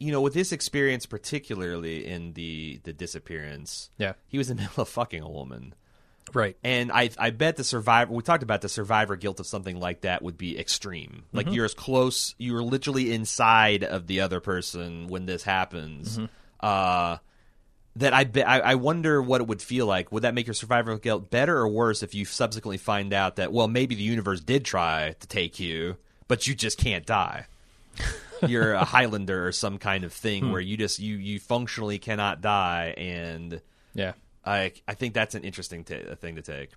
you 0.00 0.10
know, 0.10 0.20
with 0.20 0.34
this 0.34 0.50
experience, 0.50 1.06
particularly 1.06 2.06
in 2.06 2.32
the 2.32 2.80
the 2.82 2.92
disappearance. 2.92 3.90
Yeah. 3.98 4.14
he 4.26 4.36
was 4.38 4.50
in 4.50 4.56
the 4.56 4.64
middle 4.64 4.82
of 4.82 4.88
fucking 4.88 5.22
a 5.22 5.30
woman. 5.30 5.74
Right. 6.34 6.56
And 6.62 6.90
I 6.92 7.10
I 7.18 7.30
bet 7.30 7.56
the 7.56 7.64
survivor 7.64 8.12
we 8.12 8.22
talked 8.22 8.42
about 8.42 8.60
the 8.60 8.68
survivor 8.68 9.16
guilt 9.16 9.40
of 9.40 9.46
something 9.46 9.78
like 9.78 10.02
that 10.02 10.22
would 10.22 10.38
be 10.38 10.58
extreme. 10.58 11.24
Like 11.32 11.46
mm-hmm. 11.46 11.54
you're 11.54 11.64
as 11.64 11.74
close 11.74 12.34
you're 12.38 12.62
literally 12.62 13.12
inside 13.12 13.84
of 13.84 14.06
the 14.06 14.20
other 14.20 14.40
person 14.40 15.08
when 15.08 15.26
this 15.26 15.42
happens. 15.42 16.18
Mm-hmm. 16.18 16.26
Uh 16.60 17.18
that 17.96 18.14
I 18.14 18.24
bet 18.24 18.48
I, 18.48 18.60
I 18.60 18.74
wonder 18.76 19.20
what 19.20 19.40
it 19.40 19.46
would 19.46 19.60
feel 19.60 19.86
like. 19.86 20.10
Would 20.12 20.22
that 20.22 20.34
make 20.34 20.46
your 20.46 20.54
survivor 20.54 20.96
guilt 20.98 21.30
better 21.30 21.56
or 21.58 21.68
worse 21.68 22.02
if 22.02 22.14
you 22.14 22.24
subsequently 22.24 22.78
find 22.78 23.12
out 23.12 23.36
that 23.36 23.52
well 23.52 23.68
maybe 23.68 23.94
the 23.94 24.02
universe 24.02 24.40
did 24.40 24.64
try 24.64 25.14
to 25.20 25.26
take 25.26 25.60
you, 25.60 25.96
but 26.28 26.46
you 26.46 26.54
just 26.54 26.78
can't 26.78 27.04
die. 27.04 27.46
You're 28.46 28.72
a 28.72 28.84
Highlander 28.84 29.46
or 29.46 29.52
some 29.52 29.78
kind 29.78 30.02
of 30.02 30.12
thing 30.12 30.46
hmm. 30.46 30.52
where 30.52 30.60
you 30.60 30.76
just 30.76 30.98
you 30.98 31.16
you 31.16 31.38
functionally 31.38 31.98
cannot 31.98 32.40
die 32.40 32.94
and 32.96 33.60
Yeah. 33.94 34.12
I 34.44 34.72
I 34.86 34.94
think 34.94 35.14
that's 35.14 35.34
an 35.34 35.44
interesting 35.44 35.84
ta 35.84 36.14
thing 36.20 36.36
to 36.36 36.42
take. 36.42 36.70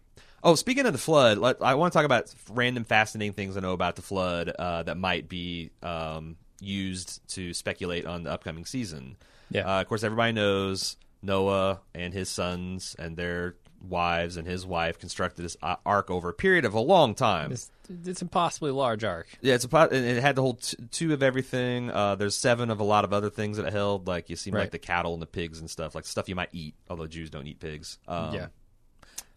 Oh, 0.44 0.56
speaking 0.56 0.86
of 0.86 0.94
the 0.94 1.00
flood, 1.00 1.40
let, 1.40 1.62
I 1.62 1.74
want 1.74 1.92
to 1.92 1.98
talk 1.98 2.06
about 2.06 2.32
random 2.52 2.84
fascinating 2.84 3.34
things 3.34 3.58
I 3.58 3.62
know 3.62 3.74
about 3.74 3.96
the 3.96 4.04
flood 4.04 4.50
uh, 4.50 4.84
that 4.84 4.96
might 4.96 5.28
be 5.28 5.72
um, 5.82 6.36
used 6.60 7.28
to 7.30 7.52
speculate 7.54 8.06
on 8.06 8.24
the 8.24 8.32
upcoming 8.32 8.66
season. 8.66 9.18
Yeah. 9.50 9.78
Uh, 9.78 9.82
of 9.82 9.88
course, 9.88 10.04
everybody 10.04 10.34
knows 10.34 10.98
Noah 11.24 11.82
and 11.96 12.14
his 12.14 12.30
sons 12.30 12.96
and 13.00 13.18
their 13.18 13.56
wives 13.90 14.38
and 14.38 14.48
his 14.48 14.66
wife 14.66 15.00
constructed 15.00 15.44
this 15.44 15.58
uh, 15.62 15.76
ark 15.86 16.10
over 16.10 16.30
a 16.30 16.34
period 16.34 16.66
of 16.66 16.74
a 16.74 16.80
long 16.80 17.16
time. 17.16 17.52
It's, 17.52 17.72
it's 18.06 18.22
impossibly 18.22 18.72
large 18.72 19.04
arc. 19.04 19.28
Yeah, 19.42 19.56
it's 19.56 19.66
a 19.66 19.90
it 19.92 20.22
had 20.22 20.36
to 20.36 20.42
hold 20.42 20.62
t- 20.62 20.78
two 20.92 21.14
of 21.14 21.22
everything. 21.24 21.92
Uh, 21.92 22.16
there's 22.16 22.36
seven 22.36 22.70
of 22.70 22.80
a 22.80 22.84
lot 22.84 23.06
of 23.06 23.14
other 23.14 23.30
things 23.30 23.58
that 23.58 23.68
it 23.68 23.74
held, 23.74 24.08
like 24.08 24.30
you 24.30 24.36
see 24.36 24.52
like 24.52 24.72
the 24.72 24.80
cattle 24.80 25.14
and 25.14 25.22
the 25.22 25.28
pigs 25.28 25.60
and 25.60 25.70
stuff, 25.70 25.96
like 25.96 26.06
stuff 26.06 26.28
you 26.28 26.36
might 26.36 26.50
eat. 26.52 26.76
Although 26.90 27.08
Jews 27.08 27.30
don't 27.30 27.48
eat 27.48 27.60
pigs. 27.60 28.00
Um, 28.08 28.34
yeah. 28.34 28.48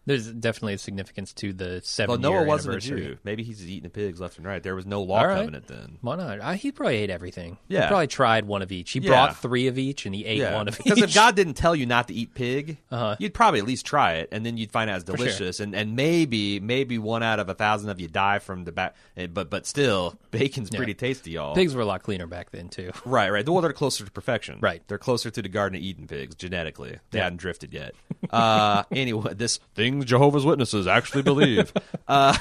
There's 0.09 0.25
definitely 0.25 0.73
a 0.73 0.77
significance 0.79 1.33
to 1.33 1.53
the 1.53 1.81
seven 1.83 2.09
Well, 2.19 2.33
Noah 2.33 2.43
wasn't 2.43 2.77
a. 2.77 2.79
Jew. 2.79 3.19
Maybe 3.23 3.43
he's 3.43 3.63
eating 3.69 3.83
the 3.83 3.91
pigs 3.91 4.19
left 4.19 4.37
and 4.39 4.47
right. 4.47 4.63
There 4.63 4.73
was 4.73 4.87
no 4.87 5.03
law 5.03 5.21
right. 5.21 5.37
covenant 5.37 5.67
then. 5.67 5.99
Why 6.01 6.15
not? 6.15 6.39
Uh, 6.39 6.53
he 6.53 6.71
probably 6.71 6.95
ate 6.97 7.11
everything. 7.11 7.59
Yeah. 7.67 7.83
He 7.83 7.87
probably 7.89 8.07
tried 8.07 8.45
one 8.45 8.63
of 8.63 8.71
each. 8.71 8.89
He 8.89 9.01
Yeah. 9.01 9.09
brought 9.11 9.37
three 9.37 9.67
of 9.67 9.77
each 9.77 10.07
and 10.07 10.15
he 10.15 10.25
ate 10.25 10.51
one 10.51 10.67
of 10.67 10.79
each. 10.79 10.83
because 10.83 11.01
if 11.03 11.13
God 11.13 11.35
didn't 11.35 11.53
tell 11.53 11.75
you 11.75 11.85
not 11.85 12.07
to 12.07 12.15
eat 12.15 12.33
pig, 12.33 12.79
Uh-huh. 12.89 13.17
you'd 13.19 13.35
probably 13.35 13.59
at 13.59 13.67
least 13.67 13.85
try 13.85 14.13
it, 14.13 14.29
and 14.31 14.43
then 14.43 14.57
you'd 14.57 14.71
find 14.71 14.89
out 14.89 14.95
it's 15.01 15.05
sure. 15.05 15.15
delicious, 15.15 15.59
and, 15.59 15.75
and 15.75 15.95
maybe 15.95 16.59
maybe 16.59 16.97
one 16.97 17.21
out 17.21 17.39
of 17.39 17.47
a 17.47 17.53
thousand 17.53 17.91
of 17.91 17.99
you 17.99 18.07
die 18.07 18.39
from 18.39 18.63
the 18.63 18.71
back. 18.71 18.95
But 19.31 19.51
but 19.51 19.67
still, 19.67 20.17
bacon's 20.31 20.71
pretty 20.71 20.95
tasty, 20.95 21.31
y'all. 21.33 21.53
Pigs 21.53 21.75
were 21.75 21.81
a 21.83 21.85
lot 21.85 22.01
cleaner 22.01 22.25
back 22.25 22.49
then, 22.49 22.69
too. 22.69 22.89
Right, 23.05 23.29
right. 23.29 23.47
Well, 23.47 23.61
they're 23.61 23.73
closer 23.73 24.05
to 24.05 24.11
perfection. 24.11 24.57
Right. 24.59 24.81
They're 24.87 24.97
closer 24.97 25.29
to 25.29 25.41
the 25.43 25.49
Garden 25.49 25.77
of 25.77 25.83
Eden 25.83 26.07
pigs 26.07 26.33
genetically. 26.33 26.97
They 27.11 27.19
Yeah. 27.19 27.25
hadn't 27.25 27.37
drifted 27.37 27.73
yet. 27.75 27.93
Uh, 28.31 28.83
anyway, 28.91 29.35
this 29.35 29.59
thing 29.75 29.98
Jehovah's 30.05 30.45
Witnesses 30.45 30.87
actually 30.87 31.23
believe. 31.23 31.73
uh, 32.07 32.37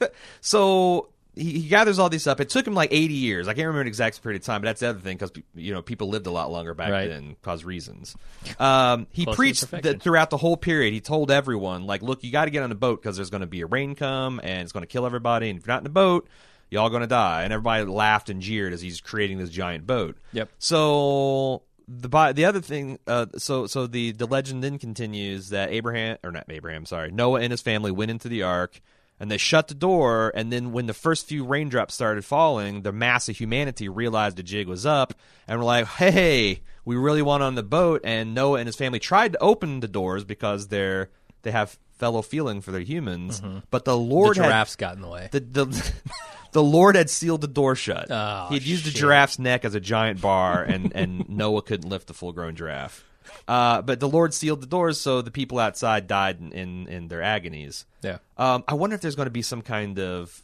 so 0.40 1.08
he, 1.34 1.60
he 1.60 1.68
gathers 1.68 1.98
all 1.98 2.08
these 2.08 2.26
up. 2.26 2.40
It 2.40 2.48
took 2.48 2.66
him 2.66 2.74
like 2.74 2.92
80 2.92 3.14
years. 3.14 3.48
I 3.48 3.52
can't 3.52 3.66
remember 3.66 3.82
an 3.82 3.86
exact 3.86 4.22
period 4.22 4.42
of 4.42 4.46
time, 4.46 4.60
but 4.60 4.66
that's 4.66 4.80
the 4.80 4.88
other 4.88 5.00
thing 5.00 5.16
because 5.16 5.32
you 5.54 5.72
know 5.72 5.82
people 5.82 6.08
lived 6.08 6.26
a 6.26 6.30
lot 6.30 6.50
longer 6.50 6.74
back 6.74 6.90
Right. 6.90 7.08
then 7.08 7.36
cause 7.42 7.64
reasons. 7.64 8.16
Um, 8.58 9.06
he 9.12 9.24
Closer 9.24 9.34
to 9.34 9.36
preached 9.36 9.70
that 9.82 10.02
throughout 10.02 10.30
the 10.30 10.36
whole 10.36 10.56
period. 10.56 10.92
He 10.92 11.00
told 11.00 11.30
everyone 11.30 11.86
like, 11.86 12.02
look, 12.02 12.24
you 12.24 12.32
got 12.32 12.46
to 12.46 12.50
get 12.50 12.62
on 12.62 12.68
the 12.68 12.74
boat 12.74 13.00
because 13.02 13.16
there's 13.16 13.30
going 13.30 13.42
to 13.42 13.46
be 13.46 13.60
a 13.60 13.66
rain 13.66 13.94
come 13.94 14.40
and 14.42 14.62
it's 14.62 14.72
going 14.72 14.82
to 14.82 14.88
kill 14.88 15.06
everybody. 15.06 15.50
And 15.50 15.58
if 15.58 15.66
you're 15.66 15.74
not 15.74 15.80
in 15.80 15.84
the 15.84 15.90
boat, 15.90 16.28
y'all 16.70 16.90
going 16.90 17.02
to 17.02 17.06
die. 17.06 17.44
And 17.44 17.52
everybody 17.52 17.84
laughed 17.84 18.30
and 18.30 18.40
jeered 18.40 18.72
as 18.72 18.80
he's 18.80 19.00
creating 19.00 19.38
this 19.38 19.50
giant 19.50 19.86
boat. 19.86 20.16
Yep. 20.32 20.48
So 20.58 21.62
the 21.90 22.32
the 22.34 22.44
other 22.44 22.60
thing, 22.60 22.98
uh, 23.08 23.26
so 23.36 23.66
so 23.66 23.86
the 23.86 24.12
the 24.12 24.26
legend 24.26 24.62
then 24.62 24.78
continues 24.78 25.48
that 25.48 25.70
Abraham 25.70 26.18
or 26.22 26.30
not 26.30 26.44
Abraham, 26.48 26.86
sorry, 26.86 27.10
Noah 27.10 27.40
and 27.40 27.50
his 27.50 27.62
family 27.62 27.90
went 27.90 28.12
into 28.12 28.28
the 28.28 28.44
ark 28.44 28.80
and 29.18 29.30
they 29.30 29.36
shut 29.36 29.66
the 29.66 29.74
door. 29.74 30.32
And 30.34 30.52
then 30.52 30.70
when 30.70 30.86
the 30.86 30.94
first 30.94 31.26
few 31.26 31.44
raindrops 31.44 31.94
started 31.94 32.24
falling, 32.24 32.82
the 32.82 32.92
mass 32.92 33.28
of 33.28 33.36
humanity 33.36 33.88
realized 33.88 34.36
the 34.36 34.44
jig 34.44 34.68
was 34.68 34.86
up 34.86 35.14
and 35.48 35.58
were 35.58 35.64
like, 35.64 35.86
"Hey, 35.86 36.62
we 36.84 36.94
really 36.94 37.22
want 37.22 37.42
on 37.42 37.56
the 37.56 37.62
boat." 37.64 38.02
And 38.04 38.34
Noah 38.34 38.60
and 38.60 38.68
his 38.68 38.76
family 38.76 39.00
tried 39.00 39.32
to 39.32 39.42
open 39.42 39.80
the 39.80 39.88
doors 39.88 40.24
because 40.24 40.68
they're 40.68 41.10
they 41.42 41.50
have 41.50 41.76
fellow 42.00 42.22
feeling 42.22 42.60
for 42.60 42.72
their 42.72 42.80
humans, 42.80 43.40
but 43.70 43.84
the 43.84 43.92
The 43.92 43.96
Lord 43.98 44.36
had 44.36 44.46
giraffes 44.46 44.74
got 44.76 44.96
in 44.96 45.02
the 45.02 45.08
way. 45.08 45.28
the 45.30 45.40
the, 45.40 45.92
the 46.52 46.62
Lord 46.62 46.96
had 46.96 47.08
sealed 47.08 47.42
the 47.42 47.46
door 47.46 47.76
shut. 47.76 48.10
Oh, 48.10 48.48
He'd 48.50 48.64
used 48.64 48.84
the 48.84 48.90
giraffe's 48.90 49.38
neck 49.38 49.64
as 49.64 49.74
a 49.76 49.80
giant 49.80 50.20
bar, 50.20 50.62
and 50.62 50.92
and 50.96 51.28
Noah 51.28 51.62
couldn't 51.62 51.88
lift 51.88 52.08
the 52.08 52.14
full 52.14 52.32
grown 52.32 52.56
giraffe. 52.56 53.04
Uh, 53.46 53.80
but 53.82 54.00
the 54.00 54.08
Lord 54.08 54.34
sealed 54.34 54.60
the 54.60 54.66
doors, 54.66 55.00
so 55.00 55.22
the 55.22 55.30
people 55.30 55.58
outside 55.60 56.06
died 56.08 56.40
in 56.40 56.52
in, 56.52 56.88
in 56.88 57.08
their 57.08 57.22
agonies. 57.22 57.84
yeah. 58.02 58.18
Um, 58.36 58.64
I 58.66 58.74
wonder 58.74 58.94
if 58.96 59.02
there's 59.02 59.14
going 59.14 59.26
to 59.26 59.30
be 59.30 59.42
some 59.42 59.62
kind 59.62 59.98
of 60.00 60.42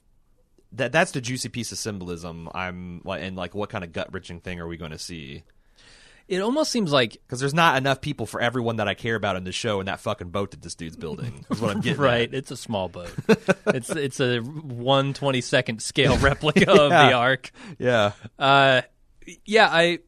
that. 0.72 0.92
That's 0.92 1.10
the 1.10 1.20
juicy 1.20 1.48
piece 1.48 1.72
of 1.72 1.78
symbolism. 1.78 2.48
I'm 2.54 3.02
and 3.08 3.34
like, 3.36 3.54
what 3.54 3.70
kind 3.70 3.82
of 3.82 3.92
gut 3.92 4.12
wrenching 4.12 4.40
thing 4.40 4.60
are 4.60 4.68
we 4.68 4.76
going 4.76 4.92
to 4.92 4.98
see? 4.98 5.42
It 6.28 6.40
almost 6.40 6.72
seems 6.72 6.92
like 6.92 7.12
Because 7.12 7.38
there's 7.40 7.54
not 7.54 7.76
enough 7.76 8.00
people 8.00 8.26
for 8.26 8.40
everyone 8.40 8.76
that 8.76 8.88
I 8.88 8.94
care 8.94 9.14
about 9.14 9.36
in 9.36 9.44
the 9.44 9.52
show 9.52 9.78
in 9.80 9.86
that 9.86 10.00
fucking 10.00 10.30
boat 10.30 10.50
that 10.50 10.62
this 10.62 10.74
dude's 10.74 10.96
building. 10.96 11.44
Is 11.50 11.60
what 11.60 11.70
I'm 11.70 11.80
getting. 11.80 12.00
at. 12.02 12.04
right. 12.04 12.34
It's 12.34 12.50
a 12.50 12.56
small 12.56 12.88
boat. 12.88 13.12
it's 13.68 13.90
it's 13.90 14.20
a 14.20 14.38
one 14.40 15.14
twenty 15.14 15.40
second 15.40 15.82
scale 15.82 16.16
replica 16.18 16.70
of 16.70 16.90
the 16.90 17.12
ark. 17.12 17.50
Yeah. 17.78 18.12
Uh, 18.38 18.82
yeah. 19.44 19.68
I, 19.70 20.00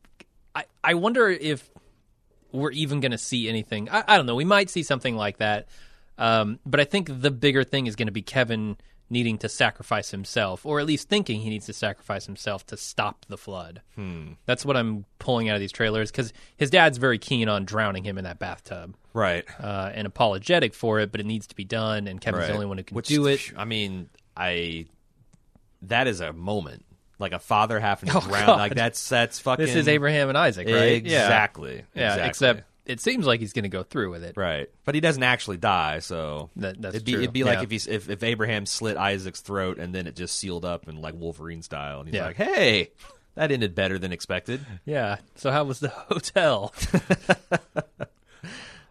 I 0.55 0.65
I 0.83 0.95
wonder 0.95 1.29
if 1.29 1.69
we're 2.51 2.73
even 2.73 3.01
going 3.01 3.13
to 3.13 3.19
see 3.19 3.49
anything. 3.49 3.89
I, 3.91 4.03
I 4.09 4.17
don't 4.17 4.27
know. 4.27 4.35
We 4.35 4.45
might 4.45 4.71
see 4.71 4.83
something 4.83 5.15
like 5.15 5.39
that. 5.39 5.69
Um, 6.17 6.59
but 6.67 6.81
I 6.81 6.85
think 6.85 7.09
the 7.21 7.31
bigger 7.31 7.63
thing 7.63 7.87
is 7.87 7.95
going 7.95 8.09
to 8.09 8.13
be 8.13 8.23
Kevin 8.23 8.77
needing 9.11 9.39
to 9.39 9.49
sacrifice 9.49 10.11
himself, 10.11 10.67
or 10.67 10.81
at 10.81 10.87
least 10.87 11.09
thinking 11.09 11.41
he 11.41 11.49
needs 11.51 11.67
to 11.67 11.73
sacrifice 11.73 12.27
himself 12.27 12.67
to 12.67 12.77
stop 12.77 13.25
the 13.29 13.39
flood. 13.39 13.81
Hmm. 13.95 14.33
That's 14.47 14.65
what 14.65 14.77
I'm 14.77 15.05
pulling 15.19 15.49
out 15.49 15.55
of 15.55 15.61
these 15.61 15.73
trailers 15.73 16.11
because 16.11 16.33
his 16.57 16.71
dad's 16.71 16.99
very 16.99 17.19
keen 17.19 17.49
on 17.49 17.65
drowning 17.65 18.05
him 18.05 18.19
in 18.19 18.25
that 18.25 18.39
bathtub. 18.39 18.95
Right. 19.15 19.45
uh, 19.59 19.91
and 19.95 20.07
apologetic 20.07 20.75
for 20.75 21.01
it, 21.01 21.11
but 21.11 21.21
it 21.21 21.27
needs 21.27 21.47
to 21.49 21.57
be 21.57 21.65
done, 21.65 22.07
and 22.07 22.21
Kevin's 22.21 22.47
the 22.47 22.53
only 22.53 22.67
one 22.67 22.79
who 22.79 22.85
can 22.85 22.95
Which, 22.95 23.09
do 23.09 23.27
it. 23.27 23.53
I 23.57 23.65
mean, 23.65 24.11
I 24.37 24.87
that 25.83 26.07
is 26.07 26.21
a 26.21 26.33
moment 26.33 26.85
like 27.19 27.33
a 27.33 27.39
father 27.39 27.81
having 27.81 28.11
to 28.11 28.17
Oh, 28.19 28.21
drown. 28.21 28.47
God. 28.47 28.59
Like 28.59 28.75
that's 28.75 29.09
that's 29.09 29.41
fucking. 29.41 29.65
This 29.65 29.75
is 29.75 29.89
Abraham 29.89 30.29
and 30.29 30.39
Isaac, 30.39 30.67
right? 30.69 30.93
Exactly. 30.93 31.77
Yeah. 31.95 32.01
yeah 32.03 32.07
exactly. 32.27 32.29
except 32.29 32.63
it 32.89 33.01
seems 33.01 33.27
like 33.27 33.41
he's 33.41 33.53
going 33.53 33.63
to 33.65 33.69
go 33.69 33.83
through 33.83 34.11
with 34.11 34.25
it. 34.25 34.37
Right, 34.37 34.69
but 34.85 34.95
he 34.95 35.01
doesn't 35.01 35.23
actually 35.23 35.59
die, 35.59 35.99
so 36.01 36.51
That- 36.57 36.81
that's 36.81 36.95
it'd 36.97 37.05
be 37.07 37.13
true. 37.13 37.21
it'd 37.23 37.33
be 37.33 37.45
like 37.45 37.59
Yeah. 37.59 37.63
if 37.65 37.71
he's 37.71 37.87
if, 37.87 38.09
if 38.11 38.23
Abraham 38.23 38.67
slit 38.67 38.97
Isaac's 38.97 39.41
throat 39.41 39.79
and 39.79 39.95
then 39.95 40.07
it 40.07 40.17
just 40.17 40.37
sealed 40.37 40.65
up 40.65 40.89
and 40.89 41.01
like 41.01 41.15
Wolverine 41.15 41.63
style, 41.63 42.01
and 42.01 42.09
he's 42.09 42.17
Yeah. 42.17 42.27
like, 42.27 42.37
"Hey, 42.37 42.91
that 43.35 43.53
ended 43.53 43.75
better 43.75 43.99
than 43.99 44.13
expected." 44.13 44.61
Yeah. 44.85 45.19
So 45.37 45.51
how 45.51 45.65
was 45.65 45.81
the 45.81 45.89
hotel? 46.09 46.73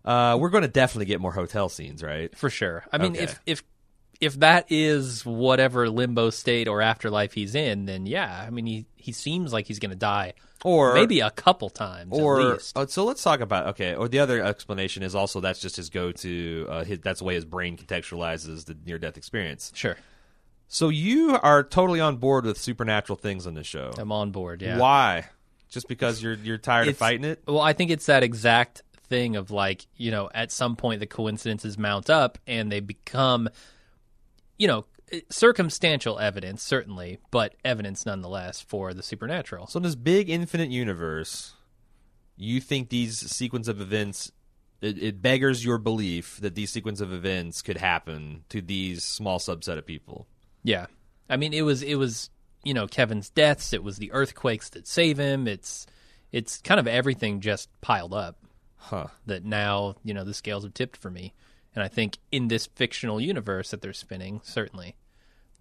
Uh, 0.05 0.37
we're 0.39 0.49
going 0.49 0.61
to 0.61 0.69
definitely 0.69 1.05
get 1.05 1.19
more 1.19 1.33
hotel 1.33 1.67
scenes, 1.67 2.01
right? 2.01 2.33
For 2.37 2.49
sure. 2.49 2.85
I 2.93 2.97
mean, 2.97 3.11
Okay. 3.11 3.23
if 3.25 3.41
if 3.45 3.63
if 4.19 4.39
that 4.39 4.65
is 4.69 5.25
whatever 5.25 5.89
limbo 5.89 6.29
state 6.29 6.67
or 6.67 6.81
afterlife 6.81 7.33
he's 7.33 7.55
in, 7.55 7.85
then 7.85 8.05
yeah. 8.05 8.43
I 8.45 8.49
mean, 8.49 8.65
he 8.65 8.85
he 8.95 9.11
seems 9.11 9.53
like 9.53 9.67
he's 9.67 9.79
going 9.79 9.91
to 9.91 9.95
die, 9.97 10.33
Or 10.65 10.93
maybe 10.95 11.19
a 11.21 11.31
couple 11.31 11.69
times 11.69 12.11
at 12.17 12.21
or 12.21 12.41
least. 12.53 12.73
oh, 12.75 12.85
so 12.87 13.05
let's 13.05 13.23
talk 13.23 13.39
about 13.39 13.67
okay. 13.67 13.95
Or 13.95 14.07
the 14.07 14.19
other 14.19 14.43
explanation 14.43 15.03
is 15.03 15.15
also 15.15 15.39
that's 15.39 15.59
just 15.59 15.75
his 15.77 15.89
go-to. 15.89 16.67
Uh, 16.69 16.83
his, 16.83 16.99
that's 16.99 17.19
the 17.19 17.25
way 17.25 17.35
his 17.35 17.45
brain 17.45 17.77
contextualizes 17.77 18.65
the 18.65 18.75
near-death 18.85 19.17
experience. 19.17 19.71
Sure, 19.75 19.95
So 20.67 20.89
you 20.89 21.37
are 21.41 21.63
totally 21.63 21.99
on 22.01 22.17
board 22.17 22.45
with 22.45 22.57
supernatural 22.57 23.17
things 23.17 23.47
on 23.47 23.53
the 23.53 23.63
show. 23.63 23.91
I'm 23.97 24.11
on 24.11 24.31
board. 24.31 24.61
Yeah. 24.61 24.77
Why? 24.77 25.25
Just 25.69 25.87
because 25.87 26.21
you're 26.23 26.33
you're 26.35 26.57
tired 26.57 26.87
of 26.87 26.97
fighting 26.97 27.23
it? 27.25 27.43
Well, 27.47 27.61
I 27.61 27.73
think 27.73 27.91
it's 27.91 28.07
that 28.07 28.23
exact 28.23 28.83
thing 29.09 29.35
of 29.37 29.51
like, 29.51 29.85
you 29.95 30.11
know, 30.11 30.29
at 30.33 30.51
some 30.51 30.75
point 30.75 30.99
the 30.99 31.05
coincidences 31.07 31.77
mount 31.77 32.09
up 32.09 32.37
and 32.47 32.69
they 32.71 32.79
become, 32.81 33.47
you 34.57 34.67
know, 34.67 34.85
circumstantial 35.29 36.19
evidence, 36.19 36.61
certainly, 36.63 37.19
but 37.31 37.55
evidence 37.63 38.05
nonetheless 38.05 38.61
for 38.61 38.93
the 38.93 39.03
supernatural. 39.03 39.67
So 39.67 39.77
in 39.77 39.83
this 39.83 39.95
big 39.95 40.29
infinite 40.29 40.69
universe, 40.69 41.53
you 42.35 42.59
think 42.59 42.89
these 42.89 43.17
sequence 43.17 43.67
of 43.67 43.81
events 43.81 44.31
it, 44.81 45.01
it 45.01 45.21
beggars 45.21 45.65
your 45.65 45.77
belief 45.77 46.37
that 46.41 46.55
these 46.55 46.69
sequence 46.69 47.01
of 47.01 47.11
events 47.11 47.61
could 47.61 47.77
happen 47.77 48.43
to 48.49 48.61
these 48.61 49.03
small 49.03 49.39
subset 49.39 49.77
of 49.77 49.85
people. 49.85 50.27
Yeah. 50.63 50.87
I 51.29 51.37
mean, 51.37 51.53
it 51.53 51.63
was, 51.63 51.81
it 51.81 51.95
was, 51.95 52.29
you 52.63 52.73
know, 52.73 52.87
Kevin's 52.87 53.29
deaths, 53.29 53.73
it 53.73 53.83
was 53.83 53.97
the 53.97 54.11
earthquakes 54.11 54.69
that 54.69 54.87
save 54.87 55.17
him. 55.17 55.47
It's, 55.47 55.87
it's 56.31 56.59
kind 56.59 56.79
of 56.79 56.87
everything 56.87 57.41
just 57.41 57.69
piled 57.81 58.13
up 58.13 58.37
Huh. 58.77 59.07
that 59.25 59.43
now, 59.43 59.95
you 60.03 60.13
know, 60.13 60.23
the 60.23 60.33
scales 60.33 60.63
have 60.63 60.73
tipped 60.73 60.97
for 60.97 61.09
me. 61.09 61.33
And 61.77 61.83
I 61.83 61.89
think 61.89 62.17
in 62.31 62.47
this 62.47 62.65
fictional 62.65 63.21
universe 63.21 63.69
that 63.69 63.83
they're 63.83 63.93
spinning, 63.93 64.41
certainly. 64.43 64.95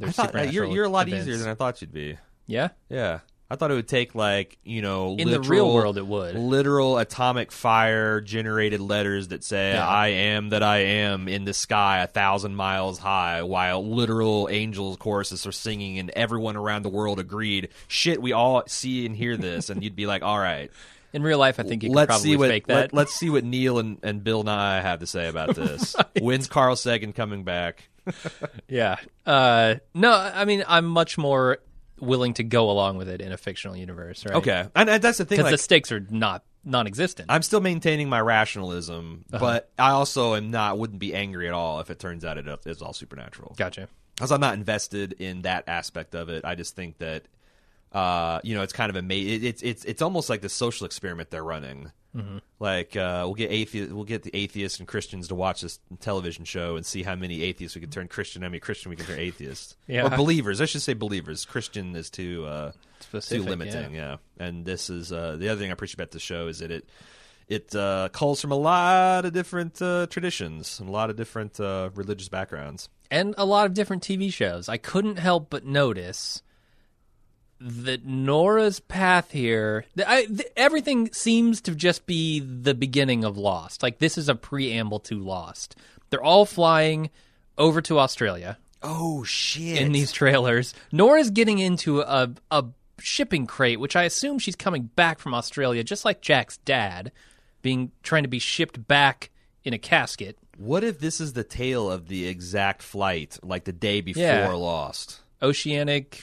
I 0.03 0.13
thought 0.13 0.35
uh, 0.35 0.45
you're 0.45 0.65
you're 0.65 0.87
a 0.87 0.89
lot 0.89 1.09
events. 1.09 1.27
easier 1.27 1.37
than 1.37 1.51
I 1.51 1.53
thought 1.53 1.83
you'd 1.83 1.93
be. 1.93 2.17
Yeah. 2.47 2.69
Yeah. 2.89 3.21
I 3.51 3.57
thought 3.57 3.71
it 3.71 3.75
would 3.75 3.87
take 3.87 4.15
like, 4.15 4.57
you 4.65 4.81
know, 4.81 5.15
In 5.19 5.29
the 5.29 5.43
real 5.43 5.75
world, 5.75 5.99
it 5.99 6.07
would. 6.07 6.35
Literal 6.35 6.97
atomic 6.97 7.53
fire 7.53 8.23
generated 8.23 8.81
letters 8.81 9.29
that 9.29 9.45
say 9.45 9.73
Yeah. 9.75 9.87
I 9.87 10.09
am 10.09 10.49
that 10.49 10.63
I 10.63 10.79
am 10.79 11.29
in 11.29 11.45
the 11.45 11.53
sky 11.53 12.03
a 12.03 12.07
thousand 12.07 12.57
miles 12.57 12.99
high 12.99 13.43
while 13.43 13.87
literal 13.87 14.49
angels 14.51 14.97
choruses 14.97 15.47
are 15.47 15.53
singing 15.53 15.99
and 15.99 16.09
everyone 16.17 16.57
around 16.57 16.83
the 16.83 16.89
world 16.89 17.21
agreed, 17.21 17.69
shit, 17.89 18.23
we 18.23 18.33
all 18.33 18.63
see 18.67 19.05
and 19.05 19.15
hear 19.15 19.37
this 19.37 19.69
and 19.69 19.85
you'd 19.85 19.95
be 19.97 20.07
like, 20.07 20.23
All 20.23 20.39
right. 20.39 20.71
In 21.17 21.23
real 21.23 21.39
life, 21.39 21.59
I 21.59 21.63
think 21.63 21.83
you 21.83 21.89
could 21.89 21.97
let's 21.97 22.09
probably 22.09 22.31
see 22.31 22.37
what 22.37 22.49
fake 22.51 22.67
that. 22.67 22.93
Let, 22.93 23.07
us 23.07 23.13
see 23.15 23.31
what 23.31 23.43
Neil 23.43 23.79
and, 23.79 23.99
and 24.03 24.23
Bill 24.23 24.43
Nye 24.43 24.81
have 24.83 25.01
to 25.01 25.07
say 25.07 25.29
about 25.29 25.55
this. 25.55 25.97
When's 26.21 26.47
Carl 26.47 26.77
Sagan 26.77 27.15
coming 27.15 27.43
back? 27.43 27.89
yeah. 28.69 28.97
Uh, 29.25 29.77
no, 29.95 30.13
I 30.13 30.45
mean, 30.45 30.63
I'm 30.69 30.85
much 30.85 31.17
more 31.17 31.59
willing 31.99 32.35
to 32.35 32.45
go 32.45 32.71
along 32.71 32.99
with 32.99 33.09
it 33.09 33.23
in 33.23 33.33
a 33.33 33.39
fictional 33.39 33.77
universe, 33.77 34.27
right? 34.27 34.35
Okay, 34.37 34.67
and, 34.77 34.91
and 34.91 35.03
that's 35.03 35.17
the 35.19 35.25
thing. 35.25 35.37
Because 35.39 35.45
Like, 35.51 35.59
the 35.59 35.63
stakes 35.63 35.91
are 35.91 36.01
not 36.11 36.45
non-existent. 36.65 37.31
I'm 37.31 37.43
still 37.43 37.61
maintaining 37.61 38.09
my 38.11 38.21
rationalism, 38.21 39.25
Uh-huh. 39.33 39.41
but 39.43 39.71
I 39.79 39.93
also 39.93 40.35
am 40.35 40.51
not 40.51 40.79
wouldn't 40.79 40.99
be 40.99 41.15
angry 41.15 41.49
at 41.49 41.55
all 41.55 41.81
if 41.81 41.89
it 41.91 41.99
turns 41.99 42.25
out 42.25 42.37
it 42.39 42.47
is 42.67 42.83
all 42.83 42.93
supernatural. 42.93 43.55
gotcha. 43.57 43.89
Because 44.17 44.33
I'm 44.33 44.41
not 44.41 44.55
invested 44.55 45.15
in 45.19 45.43
that 45.43 45.65
aspect 45.67 46.15
of 46.15 46.29
it. 46.29 46.45
I 46.45 46.55
just 46.55 46.75
think 46.77 46.99
that 46.99 47.23
uh, 47.93 48.41
you 48.45 48.55
know 48.55 48.63
it's 48.63 48.73
kind 48.73 48.91
of 48.91 48.97
amazing. 48.97 49.35
It, 49.35 49.45
it's 49.45 49.63
it's 49.63 49.85
it's 49.85 50.03
almost 50.03 50.29
like 50.31 50.41
the 50.43 50.49
social 50.49 50.87
experiment 50.87 51.31
they're 51.31 51.45
running. 51.45 51.93
Mm-hmm. 52.15 52.39
Like 52.59 52.97
uh, 52.97 53.23
we'll 53.27 53.35
get 53.35 53.51
athe- 53.51 53.91
we'll 53.93 54.05
get 54.05 54.23
the 54.23 54.35
atheists 54.35 54.79
and 54.79 54.89
Christians 54.89 55.29
to 55.29 55.35
watch 55.35 55.61
this 55.61 55.79
television 56.01 56.47
show 56.47 56.77
and 56.77 56.87
see 56.87 57.03
how 57.03 57.15
many 57.15 57.43
atheists 57.43 57.75
we 57.75 57.83
can 57.83 57.91
turn 57.91 58.09
Christian, 58.09 58.41
how 58.43 58.49
many 58.49 58.59
Christian 58.61 58.89
we 58.91 58.97
can 58.97 59.05
turn 59.05 59.19
atheist, 59.19 59.77
Yeah. 59.87 60.07
or 60.07 60.17
believers. 60.17 60.61
I 60.63 60.65
should 60.65 60.81
say 60.81 60.95
believers. 60.95 61.45
Christian 61.45 61.95
is 61.95 62.09
too 62.09 62.47
uh, 62.47 62.73
Specific, 63.01 63.45
too 63.45 63.51
limiting. 63.51 63.95
Yeah. 63.95 64.17
and 64.39 64.65
this 64.65 64.89
is 64.89 65.13
uh, 65.13 65.37
the 65.39 65.51
other 65.51 65.61
thing 65.61 65.69
I 65.71 65.75
appreciate 65.75 65.97
about 66.01 66.13
the 66.13 66.19
show 66.19 66.49
is 66.49 66.61
that 66.61 66.71
it 66.71 66.89
it 67.49 67.75
uh, 67.77 68.09
calls 68.13 68.41
from 68.41 68.51
a 68.51 68.57
lot 68.57 69.27
of 69.27 69.33
different 69.35 69.81
uh, 69.83 70.07
traditions 70.09 70.81
and 70.81 70.89
a 70.89 70.93
lot 70.93 71.11
of 71.11 71.17
different 71.17 71.61
uh, 71.61 71.91
religious 71.95 72.29
backgrounds. 72.31 72.89
And 73.11 73.35
a 73.39 73.45
lot 73.45 73.67
of 73.67 73.75
different 73.75 74.03
TV 74.03 74.33
shows. 74.33 74.69
I 74.71 74.79
couldn't 74.79 75.19
help 75.19 75.49
but 75.51 75.65
notice 75.67 76.43
that 77.61 78.05
Nora's 78.05 78.81
path 78.81 79.31
here, 79.31 79.85
I, 80.07 80.27
th- 80.27 80.49
everything 80.57 81.13
seems 81.13 81.61
to 81.63 81.75
just 81.75 82.07
be 82.07 82.41
the 82.41 82.75
beginning 82.75 83.25
of 83.25 83.39
Lost. 83.39 83.83
Like 83.83 83.99
this 83.99 84.19
is 84.19 84.29
a 84.29 84.35
preamble 84.35 85.01
to 85.01 85.19
Lost. 85.19 85.77
They're 86.11 86.23
all 86.23 86.45
flying 86.47 87.11
over 87.59 87.81
to 87.83 87.99
Australia. 87.99 88.59
Oh 88.83 89.25
shit! 89.25 89.81
in 89.81 89.93
these 89.93 90.13
trailers. 90.13 90.75
Nora's 90.93 91.31
getting 91.31 91.59
into 91.59 92.01
a 92.03 92.31
a 92.51 92.65
shipping 92.99 93.47
crate, 93.47 93.81
which 93.81 93.97
I 93.97 94.05
assume 94.05 94.39
she's 94.39 94.55
coming 94.57 94.85
back 94.95 95.19
from 95.19 95.35
Australia, 95.35 95.83
just 95.83 96.05
like 96.05 96.21
Jack's 96.21 96.59
dad, 96.59 97.11
being 97.63 97.91
trying 98.03 98.23
to 98.25 98.29
be 98.29 98.39
shipped 98.39 98.87
back 98.87 99.31
in 99.65 99.73
a 99.73 99.79
casket. 99.79 100.39
What 100.59 100.85
if 100.85 101.01
this 101.01 101.21
is 101.21 101.33
the 101.33 101.43
tale 101.45 101.91
of 101.91 102.09
the 102.09 102.27
exact 102.29 102.83
flight, 102.83 103.39
like 103.43 103.65
the 103.65 103.73
day 103.73 104.01
before 104.03 104.23
Yeah. 104.23 104.49
Lost? 104.53 105.21
Oceanic 105.43 106.23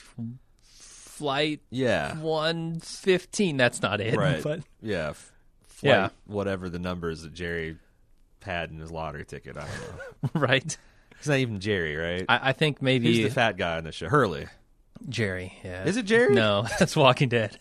flight 1.24 1.60
Yeah, 1.70 2.16
one 2.18 2.80
fifteen. 2.80 3.56
That's 3.56 3.80
not 3.80 4.00
it, 4.00 4.14
right. 4.16 4.42
but 4.42 4.60
yeah, 4.82 5.10
f- 5.10 5.32
flight, 5.68 5.90
Yeah. 5.90 6.08
whatever 6.26 6.68
the 6.68 6.78
numbers 6.78 7.22
that 7.22 7.32
Jerry 7.32 7.76
had 8.42 8.70
in 8.70 8.78
his 8.78 8.90
lottery 8.92 9.24
ticket. 9.24 9.56
I 9.56 9.60
don't 9.66 10.34
know. 10.34 10.40
right. 10.46 10.76
It's 11.18 11.26
not 11.28 11.38
even 11.38 11.60
Jerry, 11.60 11.96
right? 11.96 12.26
I, 12.28 12.50
I 12.50 12.52
think 12.52 12.82
maybe 12.82 13.06
Who's 13.06 13.24
the 13.24 13.34
fat 13.34 13.56
guy 13.56 13.78
on 13.78 13.84
the 13.84 13.92
show? 13.92 14.08
Hurley. 14.08 14.46
Jerry. 15.08 15.54
Yeah. 15.64 15.84
Is 15.84 15.96
it 15.96 16.04
Jerry? 16.04 16.34
No, 16.34 16.66
that's 16.78 16.94
Walking 16.94 17.30
Dead. 17.30 17.56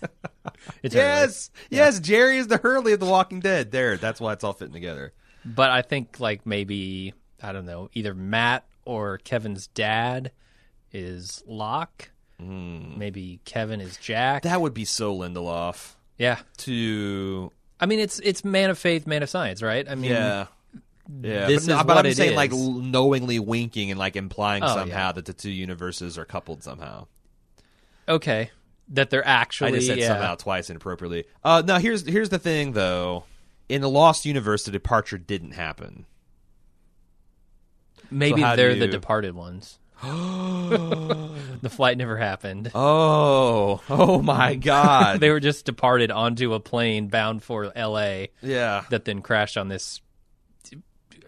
It's 0.84 0.93
Yes, 0.93 1.49
yes. 1.69 1.99
Jerry 2.02 2.38
is 2.38 2.47
the 2.47 2.58
Hurley 2.58 2.91
of 2.93 2.99
The 2.99 3.06
Walking 3.06 3.39
Dead. 3.39 3.71
There, 3.71 3.95
that's 3.97 4.19
why 4.19 4.34
it's 4.34 4.43
all 4.43 4.52
fitting 4.54 4.73
together. 4.73 5.13
But 5.45 5.69
I 5.71 5.82
think 5.82 6.19
like 6.19 6.45
maybe 6.45 7.13
I 7.41 7.54
don't 7.54 7.65
know, 7.65 7.89
either 7.93 8.13
Matt 8.13 8.65
or 8.86 9.17
Kevin's 9.19 9.67
dad 9.67 10.32
is 10.91 11.43
Locke. 11.47 12.10
Maybe 12.97 13.39
Kevin 13.45 13.82
is 13.82 13.97
Jack. 13.97 14.43
That 14.43 14.62
would 14.62 14.73
be 14.73 14.86
so 14.86 15.15
Lindelof 15.17 15.93
yeah. 16.17 16.39
to 16.60 17.51
I 17.79 17.86
mean 17.86 17.99
it's 17.99 18.19
it's 18.19 18.43
man 18.43 18.69
of 18.69 18.77
faith, 18.77 19.08
man 19.08 19.23
of 19.23 19.29
science, 19.29 19.62
right? 19.62 19.88
I 19.89 19.95
mean 19.95 20.12
yeah. 20.12 20.47
Yeah, 21.21 21.47
this 21.47 21.65
but, 21.67 21.73
is 21.73 21.84
but 21.84 21.95
what 21.95 22.06
I'm 22.06 22.13
saying 22.13 22.36
like 22.36 22.51
is. 22.53 22.58
l- 22.58 22.71
knowingly 22.71 23.38
winking 23.38 23.91
and 23.91 23.99
like 23.99 24.15
implying 24.15 24.63
Oh, 24.63 24.67
somehow 24.67 25.08
yeah. 25.08 25.12
that 25.12 25.25
the 25.25 25.34
two 25.34 25.51
universes 25.51 26.17
are 26.17 26.23
coupled 26.25 26.63
somehow. 26.63 27.08
okay. 28.08 28.51
That 28.89 29.10
they're 29.10 29.25
actually 29.27 29.71
I 29.71 29.75
just 29.75 29.88
said 29.88 29.97
yeah. 29.97 30.08
somehow 30.10 30.36
twice 30.36 30.69
inappropriately. 30.69 31.25
Uh, 31.43 31.62
now 31.65 31.79
here's 31.79 32.06
here's 32.06 32.29
the 32.29 32.39
thing 32.39 32.73
though. 32.73 33.23
In 33.69 33.82
the 33.82 33.89
Lost 33.89 34.25
universe, 34.25 34.63
the 34.65 34.71
departure 34.71 35.17
didn't 35.17 35.51
happen. 35.53 36.06
Maybe 38.12 38.41
So 38.41 38.56
they're 38.56 38.75
the 38.75 38.88
departed 38.88 39.36
ones. 39.36 39.79
the 41.61 41.69
flight 41.69 41.97
never 41.97 42.17
happened. 42.17 42.71
Oh, 42.75 43.81
oh 43.89 44.21
my 44.21 44.55
God! 44.55 45.19
they 45.21 45.29
were 45.29 45.39
just 45.39 45.65
departed 45.65 46.11
onto 46.11 46.53
a 46.53 46.59
plane 46.59 47.07
bound 47.07 47.43
for 47.43 47.71
LA 47.75 48.25
yeah. 48.41 48.83
that 48.89 49.05
then 49.05 49.21
crashed 49.21 49.57
on 49.57 49.69
this 49.69 50.01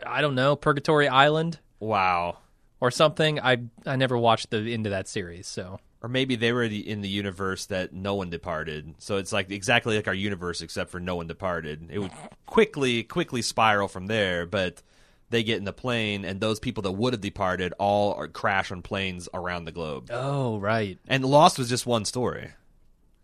I 0.06 0.22
don't 0.22 0.36
know, 0.36 0.56
Purgatory 0.56 1.08
Island 1.08 1.60
Wow. 1.80 2.38
or 2.80 2.92
something. 2.92 3.40
I 3.40 3.58
I 3.86 3.96
never 3.96 4.18
watched 4.18 4.50
the 4.52 4.74
end 4.74 4.86
of 4.86 4.92
that 4.92 5.08
series, 5.08 5.48
so 5.48 5.80
Or 6.02 6.10
maybe 6.10 6.36
they 6.36 6.52
were 6.52 6.64
in 6.64 7.02
the 7.02 7.10
universe 7.10 7.66
that 7.68 7.94
no 7.94 8.16
one 8.16 8.30
departed. 8.30 8.96
So 9.00 9.18
it's 9.18 9.32
like 9.34 9.52
exactly 9.52 9.96
like 9.96 10.08
our 10.08 10.14
universe, 10.14 10.62
except 10.62 10.92
for 10.92 11.00
no 11.00 11.16
one 11.16 11.28
departed. 11.28 11.90
It 11.92 12.00
would 12.00 12.12
quickly, 12.46 13.04
quickly 13.04 13.42
spiral 13.42 13.88
from 13.88 14.08
there. 14.08 14.46
But 14.46 14.82
they 15.30 15.44
get 15.44 15.58
in 15.58 15.64
the 15.64 15.74
plane, 15.74 16.26
and 16.26 16.40
those 16.40 16.60
people 16.60 16.84
that 16.84 16.92
would 16.92 17.14
have 17.14 17.22
departed 17.22 17.74
all 17.80 18.14
are, 18.14 18.28
crash 18.28 18.72
on 18.72 18.82
planes 18.82 19.28
around 19.34 19.66
the 19.66 19.72
globe. 19.72 20.10
Oh, 20.12 20.60
right. 20.60 21.00
And 21.08 21.24
the 21.24 21.28
Lost 21.28 21.58
was 21.58 21.70
just 21.70 21.86
one 21.86 22.06
story. 22.06 22.52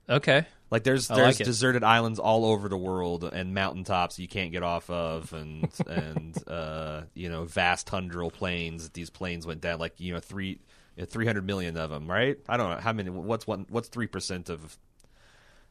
Okay. 0.10 0.46
Like 0.70 0.84
there's 0.84 1.12
I 1.12 1.16
there's 1.16 1.40
like 1.40 1.46
deserted 1.46 1.84
islands 1.84 2.18
all 2.18 2.46
over 2.46 2.70
the 2.70 2.78
world 2.78 3.26
and 3.26 3.54
mountaintops 3.54 4.18
you 4.18 4.28
can't 4.30 4.54
get 4.54 4.64
off 4.64 4.90
of 4.90 5.34
and 5.34 5.70
and 5.88 6.38
uh, 6.48 7.02
you 7.14 7.30
know 7.30 7.44
vast 7.44 7.88
tundral 7.88 8.32
plains. 8.32 8.90
These 8.90 9.10
planes 9.10 9.46
went 9.46 9.60
down 9.60 9.80
like 9.80 10.00
you 10.00 10.14
know 10.14 10.20
three 10.22 10.60
three 11.08 11.26
hundred 11.26 11.46
million 11.46 11.76
of 11.76 11.90
them, 11.90 12.10
right? 12.10 12.38
I 12.48 12.56
don't 12.56 12.70
know 12.70 12.78
how 12.78 12.94
many. 12.94 13.10
What's 13.10 13.46
one? 13.46 13.66
What's 13.70 13.90
three 13.90 14.08
percent 14.08 14.50
of 14.50 14.78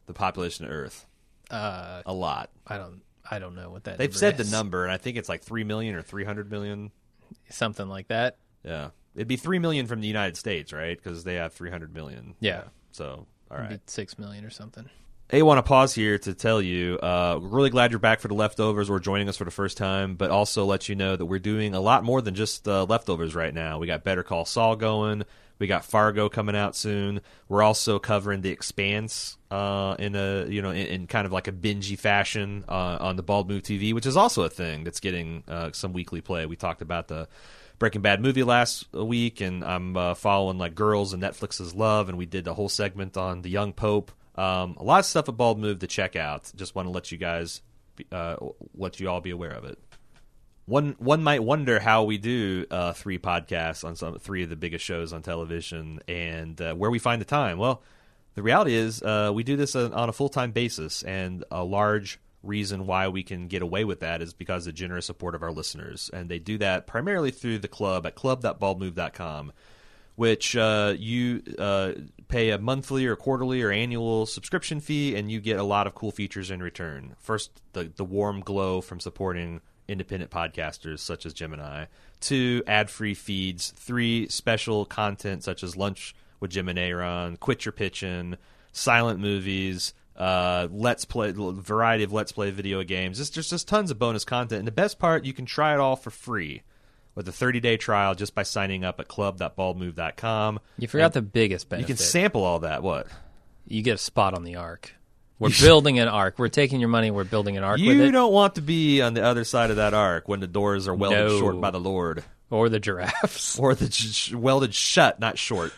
the 0.05 0.13
population 0.13 0.65
of 0.65 0.71
Earth? 0.71 1.07
Uh 1.49 2.03
A 2.05 2.13
lot. 2.13 2.51
I 2.67 2.77
don't 2.77 3.01
I 3.29 3.39
don't 3.39 3.55
know 3.55 3.69
what 3.69 3.83
that. 3.85 3.97
They've 3.97 4.15
said 4.15 4.37
the 4.37 4.43
number, 4.45 4.83
and 4.83 4.91
I 4.91 4.97
think 4.97 5.17
it's 5.17 5.29
like 5.29 5.41
three 5.43 5.63
million 5.63 5.95
or 5.95 6.01
three 6.01 6.23
hundred 6.23 6.49
million. 6.51 6.91
something 7.49 7.87
like 7.87 8.07
that. 8.07 8.37
Yeah, 8.63 8.89
it'd 9.15 9.27
be 9.27 9.37
three 9.37 9.59
million 9.59 9.87
from 9.87 10.01
the 10.01 10.07
United 10.07 10.37
States, 10.37 10.73
right? 10.73 10.97
Because 10.97 11.23
they 11.23 11.35
have 11.35 11.53
three 11.53 11.69
hundred 11.69 11.93
million. 11.93 12.35
Yeah. 12.39 12.63
So, 12.91 13.25
all 13.49 13.57
It'd 13.57 13.69
right. 13.69 13.85
be 13.85 13.91
six 13.91 14.17
million 14.19 14.43
or 14.43 14.49
something. 14.49 14.89
Hey, 15.29 15.43
want 15.43 15.59
to 15.59 15.63
pause 15.63 15.95
here 15.95 16.17
to 16.17 16.33
tell 16.33 16.61
you, 16.61 16.99
uh, 17.01 17.39
really 17.41 17.69
glad 17.69 17.91
you're 17.91 17.99
back 18.01 18.19
for 18.19 18.27
the 18.27 18.33
leftovers 18.33 18.89
or 18.89 18.99
joining 18.99 19.29
us 19.29 19.37
for 19.37 19.45
the 19.45 19.51
first 19.51 19.77
time, 19.77 20.15
but 20.15 20.29
also 20.29 20.65
let 20.65 20.89
you 20.89 20.95
know 20.95 21.15
that 21.15 21.25
we're 21.25 21.39
doing 21.39 21.73
a 21.73 21.79
lot 21.79 22.03
more 22.03 22.21
than 22.21 22.35
just 22.35 22.67
uh, 22.67 22.83
leftovers 22.83 23.33
right 23.33 23.53
now. 23.53 23.79
We 23.79 23.87
got 23.87 24.03
Better 24.03 24.23
Call 24.23 24.43
Saul 24.43 24.75
going. 24.75 25.23
We 25.59 25.67
got 25.67 25.85
Fargo 25.85 26.29
coming 26.29 26.55
out 26.55 26.75
soon. 26.75 27.21
We're 27.47 27.63
also 27.63 27.99
covering 27.99 28.41
The 28.41 28.49
Expanse 28.49 29.37
uh, 29.49 29.95
in 29.99 30.15
a 30.15 30.45
you 30.47 30.61
know 30.61 30.71
in, 30.71 30.87
in 30.87 31.07
kind 31.07 31.25
of 31.25 31.31
like 31.31 31.47
a 31.47 31.51
bingey 31.51 31.97
fashion 31.97 32.65
uh, 32.67 32.97
on 32.99 33.15
the 33.15 33.23
Bald 33.23 33.49
Move 33.49 33.63
TV, 33.63 33.93
which 33.93 34.05
is 34.05 34.17
also 34.17 34.43
a 34.43 34.49
thing 34.49 34.83
that's 34.83 34.99
getting 34.99 35.43
uh, 35.47 35.71
some 35.73 35.93
weekly 35.93 36.21
play. 36.21 36.45
We 36.45 36.55
talked 36.55 36.81
about 36.81 37.07
the 37.07 37.27
Breaking 37.77 38.01
Bad 38.01 38.21
movie 38.21 38.43
last 38.43 38.91
week, 38.93 39.41
and 39.41 39.63
I'm 39.63 39.97
uh, 39.97 40.13
following 40.13 40.57
like 40.57 40.75
Girls 40.75 41.13
and 41.13 41.23
Netflix's 41.23 41.73
Love, 41.73 42.09
and 42.09 42.17
we 42.17 42.25
did 42.25 42.47
a 42.47 42.53
whole 42.53 42.69
segment 42.69 43.17
on 43.17 43.41
the 43.41 43.49
Young 43.49 43.73
Pope. 43.73 44.11
Um, 44.35 44.75
a 44.77 44.83
lot 44.83 44.99
of 44.99 45.05
stuff 45.05 45.27
at 45.27 45.35
Bald 45.35 45.59
Move 45.59 45.79
to 45.79 45.87
check 45.87 46.15
out. 46.15 46.51
Just 46.55 46.75
want 46.75 46.87
to 46.87 46.91
let 46.91 47.11
you 47.11 47.17
guys, 47.17 47.61
uh, 48.11 48.35
let 48.75 48.99
you 48.99 49.09
all 49.09 49.19
be 49.19 49.31
aware 49.31 49.51
of 49.51 49.65
it. 49.65 49.77
One 50.65 50.95
one 50.99 51.23
might 51.23 51.43
wonder 51.43 51.79
how 51.79 52.03
we 52.03 52.17
do 52.17 52.65
uh, 52.69 52.93
three 52.93 53.17
podcasts 53.17 53.83
on 53.83 53.95
some 53.95 54.19
three 54.19 54.43
of 54.43 54.49
the 54.49 54.55
biggest 54.55 54.85
shows 54.85 55.11
on 55.11 55.21
television, 55.21 55.99
and 56.07 56.59
uh, 56.61 56.73
where 56.75 56.91
we 56.91 56.99
find 56.99 57.19
the 57.19 57.25
time. 57.25 57.57
Well, 57.57 57.81
the 58.35 58.43
reality 58.43 58.75
is 58.75 59.01
uh, 59.01 59.31
we 59.33 59.43
do 59.43 59.55
this 59.57 59.75
on 59.75 60.09
a 60.09 60.13
full 60.13 60.29
time 60.29 60.51
basis, 60.51 61.03
and 61.03 61.43
a 61.51 61.63
large 61.63 62.19
reason 62.43 62.87
why 62.87 63.07
we 63.07 63.23
can 63.23 63.47
get 63.47 63.61
away 63.61 63.83
with 63.83 63.99
that 63.99 64.21
is 64.21 64.33
because 64.33 64.65
of 64.65 64.73
the 64.73 64.77
generous 64.77 65.05
support 65.05 65.35
of 65.35 65.43
our 65.43 65.51
listeners, 65.51 66.09
and 66.13 66.29
they 66.29 66.39
do 66.39 66.57
that 66.59 66.87
primarily 66.87 67.31
through 67.31 67.59
the 67.59 67.67
club 67.67 68.05
at 68.05 68.15
club.baldmove.com 68.15 69.51
which 70.15 70.55
uh, 70.55 70.93
you 70.99 71.41
uh, 71.57 71.93
pay 72.27 72.51
a 72.51 72.57
monthly 72.57 73.05
or 73.07 73.15
quarterly 73.15 73.61
or 73.61 73.71
annual 73.71 74.25
subscription 74.25 74.79
fee, 74.79 75.15
and 75.15 75.31
you 75.31 75.39
get 75.39 75.57
a 75.57 75.63
lot 75.63 75.87
of 75.87 75.95
cool 75.95 76.11
features 76.11 76.51
in 76.51 76.61
return. 76.61 77.15
First, 77.19 77.61
the 77.73 77.91
the 77.95 78.05
warm 78.05 78.41
glow 78.41 78.81
from 78.81 78.99
supporting 78.99 79.61
independent 79.91 80.31
podcasters 80.31 80.99
such 80.99 81.25
as 81.25 81.33
Jim 81.33 81.53
and 81.53 81.61
I. 81.61 81.87
Two, 82.19 82.63
ad-free 82.67 83.13
feeds. 83.13 83.71
Three, 83.71 84.27
special 84.29 84.85
content 84.85 85.43
such 85.43 85.63
as 85.63 85.75
lunch 85.75 86.15
with 86.39 86.51
Jim 86.51 86.69
and 86.69 86.79
Aaron, 86.79 87.37
Quit 87.37 87.65
Your 87.65 87.71
Pitching, 87.71 88.37
silent 88.71 89.19
movies. 89.19 89.93
Uh, 90.15 90.67
let's 90.71 91.05
play 91.05 91.29
a 91.29 91.33
variety 91.33 92.03
of 92.03 92.11
let's 92.11 92.31
play 92.31 92.51
video 92.51 92.83
games. 92.83 93.17
There's 93.17 93.29
just, 93.29 93.49
just 93.49 93.67
tons 93.67 93.91
of 93.91 93.99
bonus 93.99 94.25
content, 94.25 94.59
and 94.59 94.67
the 94.67 94.71
best 94.71 94.99
part, 94.99 95.25
you 95.25 95.33
can 95.33 95.45
try 95.45 95.73
it 95.73 95.79
all 95.79 95.95
for 95.95 96.09
free 96.09 96.63
with 97.15 97.27
a 97.27 97.31
30 97.31 97.59
day 97.59 97.77
trial 97.77 98.15
just 98.15 98.33
by 98.33 98.43
signing 98.43 98.83
up 98.83 98.99
at 98.99 99.07
club.baldmove.com. 99.07 100.59
You 100.77 100.87
forgot 100.87 101.13
the 101.13 101.21
biggest 101.21 101.69
benefit. 101.69 101.89
You 101.89 101.95
can 101.95 102.03
sample 102.03 102.43
all 102.43 102.59
that. 102.59 102.83
What? 102.83 103.07
you 103.67 103.81
get 103.81 103.95
a 103.95 103.97
spot 103.97 104.33
on 104.33 104.43
the 104.43 104.55
arc. 104.55 104.93
We're 105.41 105.49
building 105.61 105.99
an 105.99 106.07
arc. 106.07 106.37
We're 106.39 106.47
taking 106.49 106.79
your 106.79 106.89
money. 106.89 107.11
We're 107.11 107.23
building 107.23 107.57
an 107.57 107.63
with 107.87 107.97
You 107.97 108.11
don't 108.11 108.31
want 108.31 108.55
to 108.55 108.61
be 108.61 109.01
on 109.01 109.13
the 109.15 109.23
other 109.23 109.43
side 109.43 109.71
of 109.71 109.75
that 109.77 109.93
arc 109.93 110.27
when 110.29 110.39
the 110.39 110.47
doors 110.47 110.87
are 110.87 110.93
welded 110.95 111.17
No. 111.27 111.39
short 111.39 111.59
by 111.59 111.71
the 111.71 111.79
Lord, 111.79 112.23
or 112.49 112.69
the 112.69 112.79
giraffes. 112.79 113.57
or 113.59 113.73
the 113.75 113.91
sh- 113.91 114.33
welded 114.33 114.73
shut, 114.73 115.19
not 115.19 115.37
short. 115.37 115.73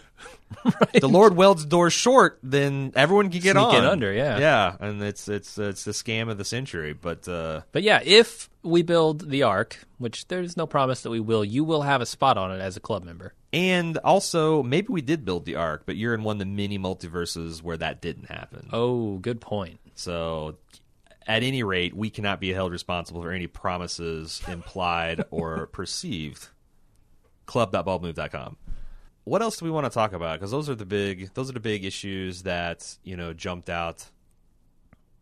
The 1.00 1.08
Lord 1.08 1.36
welds 1.36 1.66
doors 1.66 1.94
short, 1.94 2.40
then 2.44 2.92
everyone 2.96 3.30
can 3.30 3.42
get 3.42 3.54
Sneak 3.54 3.66
on 3.66 3.84
under, 3.86 4.12
yeah. 4.14 4.38
yeah, 4.38 4.76
and 4.80 5.02
it's 5.02 5.28
it's 5.28 5.58
it's 5.58 5.84
the 5.84 5.92
scam 5.92 6.30
of 6.30 6.38
the 6.38 6.46
century. 6.46 6.94
But 6.94 7.28
uh, 7.28 7.62
But 7.72 7.84
yeah, 7.84 8.02
if 8.04 8.50
we 8.62 8.82
build 8.84 9.30
the 9.30 9.44
Ark, 9.44 9.80
which 9.98 10.28
there's 10.28 10.56
no 10.56 10.66
promise 10.68 11.02
that 11.02 11.10
we 11.10 11.20
will, 11.20 11.44
you 11.44 11.64
will 11.64 11.82
have 11.82 12.02
a 12.02 12.06
spot 12.06 12.38
on 12.38 12.52
it 12.52 12.60
as 12.62 12.78
a 12.78 12.80
club 12.80 13.04
member. 13.04 13.34
and 13.52 13.98
also 14.00 14.64
maybe 14.64 14.88
we 14.90 15.02
did 15.02 15.26
build 15.26 15.46
the 15.46 15.56
Ark, 15.56 15.84
but 15.86 15.96
you're 15.96 16.14
in 16.14 16.24
one 16.24 16.36
of 16.36 16.40
the 16.40 16.46
mini 16.46 16.80
multiverses 16.80 17.62
where 17.62 17.78
that 17.78 18.02
didn't 18.02 18.26
happen. 18.30 18.70
Oh, 18.72 19.18
good 19.18 19.42
point. 19.42 19.80
So, 19.96 20.58
at 21.28 21.44
any 21.44 21.64
rate, 21.64 21.94
we 21.96 22.10
cannot 22.10 22.40
be 22.40 22.52
held 22.54 22.72
responsible 22.72 23.22
for 23.22 23.32
any 23.32 23.48
promises 23.48 24.42
implied 24.48 25.24
or 25.32 25.68
perceived. 25.72 26.48
Club.baldmove.com. 27.46 28.58
What 29.26 29.42
else 29.42 29.58
do 29.58 29.66
we 29.66 29.72
want 29.72 29.86
to 29.86 29.90
talk 29.90 30.14
about? 30.14 30.40
Because 30.40 30.52
those 30.52 30.70
are 30.70 30.76
the 30.76 30.86
big 30.86 31.34
those 31.34 31.50
are 31.50 31.54
the 31.54 31.60
big 31.60 31.86
issues 31.86 32.44
that 32.44 32.98
you 33.04 33.16
know 33.18 33.34
jumped 33.34 33.70
out 33.70 34.06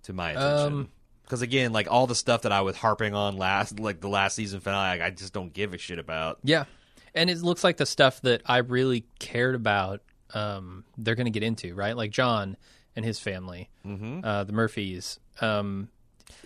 to 0.04 0.14
my 0.14 0.32
attention. 0.32 0.74
Um, 0.74 0.90
Because 1.24 1.42
again, 1.42 1.72
like 1.72 1.88
all 1.90 2.08
the 2.08 2.16
stuff 2.16 2.42
that 2.42 2.52
I 2.52 2.62
was 2.62 2.76
harping 2.76 3.14
on 3.14 3.38
last, 3.38 3.80
like 3.80 4.02
the 4.02 4.10
last 4.10 4.36
season 4.36 4.60
finale, 4.60 5.02
I 5.02 5.12
just 5.12 5.34
don't 5.34 5.54
give 5.54 5.74
a 5.74 5.78
shit 5.78 6.00
about. 6.00 6.40
Yeah, 6.44 6.66
and 7.14 7.30
it 7.30 7.38
looks 7.42 7.64
like 7.64 7.78
the 7.78 7.86
stuff 7.86 8.22
that 8.22 8.42
I 8.46 8.58
really 8.58 9.06
cared 9.20 9.56
about. 9.56 10.02
Um, 10.34 10.86
they're 10.98 11.16
going 11.16 11.26
to 11.26 11.32
get 11.32 11.44
into 11.44 11.76
right, 11.76 11.96
like 11.96 12.12
John 12.12 12.56
and 12.96 13.06
his 13.06 13.20
family, 13.20 13.70
Mm-hmm. 13.86 14.22
uh, 14.24 14.44
the 14.46 14.54
Murphys. 14.54 15.20
Um, 15.42 15.90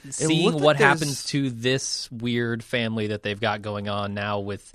seeing 0.10 0.44
looked 0.46 0.56
like 0.58 0.64
what 0.64 0.76
happens 0.78 1.26
to 1.26 1.50
this 1.52 2.12
weird 2.12 2.64
family 2.64 3.08
that 3.08 3.24
they've 3.24 3.40
got 3.40 3.62
going 3.62 3.88
on 3.88 4.14
now 4.14 4.40
with 4.40 4.74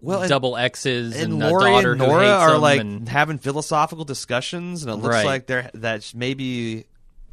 Well, 0.00 0.20
and- 0.22 0.28
double 0.28 0.56
X's 0.56 1.14
and, 1.14 1.32
and 1.32 1.38
Lori 1.38 1.70
daughter 1.70 1.92
and 1.92 1.98
Nora 2.00 2.28
are 2.28 2.58
like 2.58 2.80
and- 2.80 3.08
having 3.08 3.38
philosophical 3.38 4.04
discussions, 4.04 4.82
and 4.82 4.92
it 4.92 4.96
looks 4.96 5.14
Right. 5.14 5.24
like 5.26 5.46
they're 5.46 5.70
that 5.74 6.12
maybe 6.14 6.84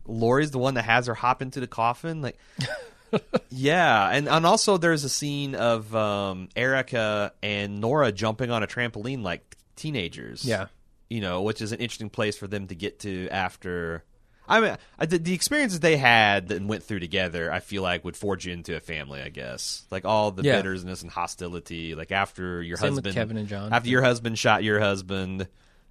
Lori's 0.05 0.51
the 0.51 0.57
one 0.59 0.75
that 0.75 0.83
has 0.85 1.07
her 1.07 1.13
hop 1.13 1.41
into 1.41 1.59
the 1.59 1.67
coffin. 1.67 2.21
Like, 2.21 2.37
yeah, 3.49 4.09
and 4.09 4.27
and 4.29 4.45
also 4.45 4.77
there's 4.77 5.03
a 5.03 5.09
scene 5.09 5.55
of 5.55 5.93
um, 5.95 6.49
Erica 6.55 7.33
and 7.43 7.81
Nora 7.81 8.11
jumping 8.11 8.51
on 8.51 8.63
a 8.63 8.67
trampoline 8.67 9.21
like 9.21 9.57
teenagers. 9.75 10.45
Yeah. 10.45 10.67
you 11.09 11.19
know, 11.19 11.41
which 11.41 11.61
is 11.61 11.71
an 11.73 11.79
interesting 11.79 12.09
place 12.09 12.37
for 12.37 12.47
them 12.47 12.67
to 12.67 12.75
get 12.75 12.99
to 12.99 13.27
after. 13.29 14.03
I 14.51 14.59
mean, 14.61 14.77
the, 14.99 15.17
the 15.17 15.33
experiences 15.33 15.79
they 15.79 15.97
had 15.97 16.51
and 16.51 16.67
went 16.69 16.83
through 16.83 16.99
together, 16.99 17.51
I 17.51 17.59
feel 17.59 17.81
like 17.83 18.03
would 18.05 18.17
forge 18.17 18.45
you 18.45 18.53
into 18.53 18.75
a 18.75 18.79
family. 18.79 19.21
I 19.21 19.29
guess, 19.29 19.83
like 19.91 20.05
all 20.05 20.31
the 20.31 20.43
Yeah. 20.43 20.57
bitterness 20.57 21.01
and 21.01 21.09
hostility, 21.11 21.95
like 21.95 22.11
after 22.11 22.61
your 22.61 22.77
Same 22.77 22.93
husband, 22.93 23.15
Kevin 23.15 23.37
and 23.37 23.47
John. 23.47 23.71
after 23.73 23.89
your 23.89 24.01
husband 24.03 24.37
shot 24.37 24.63
your 24.63 24.79
husband, 24.79 25.47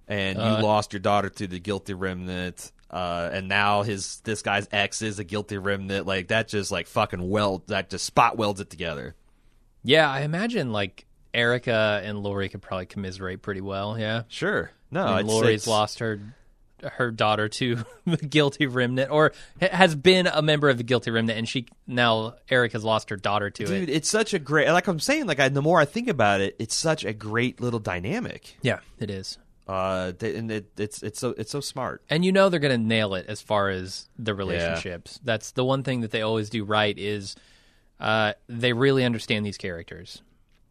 and 0.07 0.37
you 0.37 0.43
Uh, 0.43 0.61
lost 0.61 0.93
your 0.93 0.99
daughter 0.99 1.29
to 1.29 1.47
the 1.47 1.59
guilty 1.59 1.93
remnant, 1.93 2.71
uh, 2.89 3.29
and 3.33 3.47
now 3.47 3.83
his 3.83 4.19
this 4.25 4.41
guy's 4.41 4.67
ex 4.71 5.01
is 5.01 5.19
a 5.19 5.23
guilty 5.23 5.57
remnant. 5.57 6.05
Like 6.05 6.27
that, 6.29 6.47
just 6.47 6.71
like 6.71 6.87
fucking 6.87 7.29
weld 7.29 7.67
that 7.67 7.89
just 7.89 8.05
spot 8.05 8.37
welds 8.37 8.59
it 8.61 8.69
together. 8.69 9.15
yeah, 9.83 10.09
I 10.09 10.21
imagine 10.21 10.71
like 10.71 11.05
Erica 11.33 12.01
and 12.03 12.19
Lori 12.21 12.49
could 12.49 12.61
probably 12.61 12.85
commiserate 12.85 13.41
pretty 13.41 13.61
well. 13.61 13.97
Yeah, 13.97 14.23
Sure, 14.27 14.69
no, 14.91 15.03
I 15.05 15.09
mean, 15.17 15.19
it's, 15.25 15.29
Lori's 15.29 15.67
lost 15.67 15.99
her 15.99 16.19
her 16.83 17.11
daughter 17.11 17.47
to 17.49 17.77
the 18.05 18.17
guilty 18.17 18.67
remnant, 18.67 19.11
or 19.11 19.33
has 19.59 19.95
been 19.95 20.27
a 20.27 20.41
member 20.41 20.69
of 20.69 20.77
the 20.77 20.83
guilty 20.83 21.11
remnant, 21.11 21.37
and 21.37 21.47
she 21.47 21.67
now 21.87 22.35
Eric 22.49 22.73
has 22.73 22.83
lost 22.83 23.09
her 23.09 23.17
daughter 23.17 23.49
to 23.49 23.65
Dude, 23.65 23.75
it. 23.75 23.79
Dude 23.85 23.89
it's 23.89 24.09
such 24.09 24.33
a 24.33 24.39
great. 24.39 24.69
Like 24.69 24.87
I'm 24.87 24.99
saying, 24.99 25.27
like 25.27 25.39
I, 25.39 25.49
the 25.49 25.61
more 25.61 25.79
I 25.79 25.85
think 25.85 26.07
about 26.07 26.41
it, 26.41 26.55
it's 26.59 26.75
such 26.75 27.05
a 27.05 27.13
great 27.13 27.61
little 27.61 27.79
dynamic. 27.79 28.57
Yeah, 28.61 28.79
it 28.99 29.09
is. 29.09 29.37
Uh, 29.67 30.11
and 30.21 30.51
it, 30.51 30.71
it's 30.77 31.01
it's 31.03 31.19
so 31.19 31.33
it's 31.37 31.51
so 31.51 31.61
smart. 31.61 32.03
And 32.09 32.25
you 32.25 32.31
know 32.31 32.49
they're 32.49 32.59
going 32.59 32.77
to 32.77 32.87
nail 32.87 33.15
it 33.15 33.27
as 33.27 33.41
far 33.41 33.69
as 33.69 34.09
the 34.17 34.33
relationships. 34.33 35.19
That's 35.23 35.51
the 35.51 35.63
one 35.63 35.83
thing 35.83 36.01
that 36.01 36.11
they 36.11 36.21
always 36.21 36.49
do 36.49 36.63
right 36.63 36.97
is 36.97 37.35
uh, 37.99 38.33
they 38.49 38.73
really 38.73 39.05
understand 39.05 39.45
these 39.45 39.57
characters, 39.57 40.21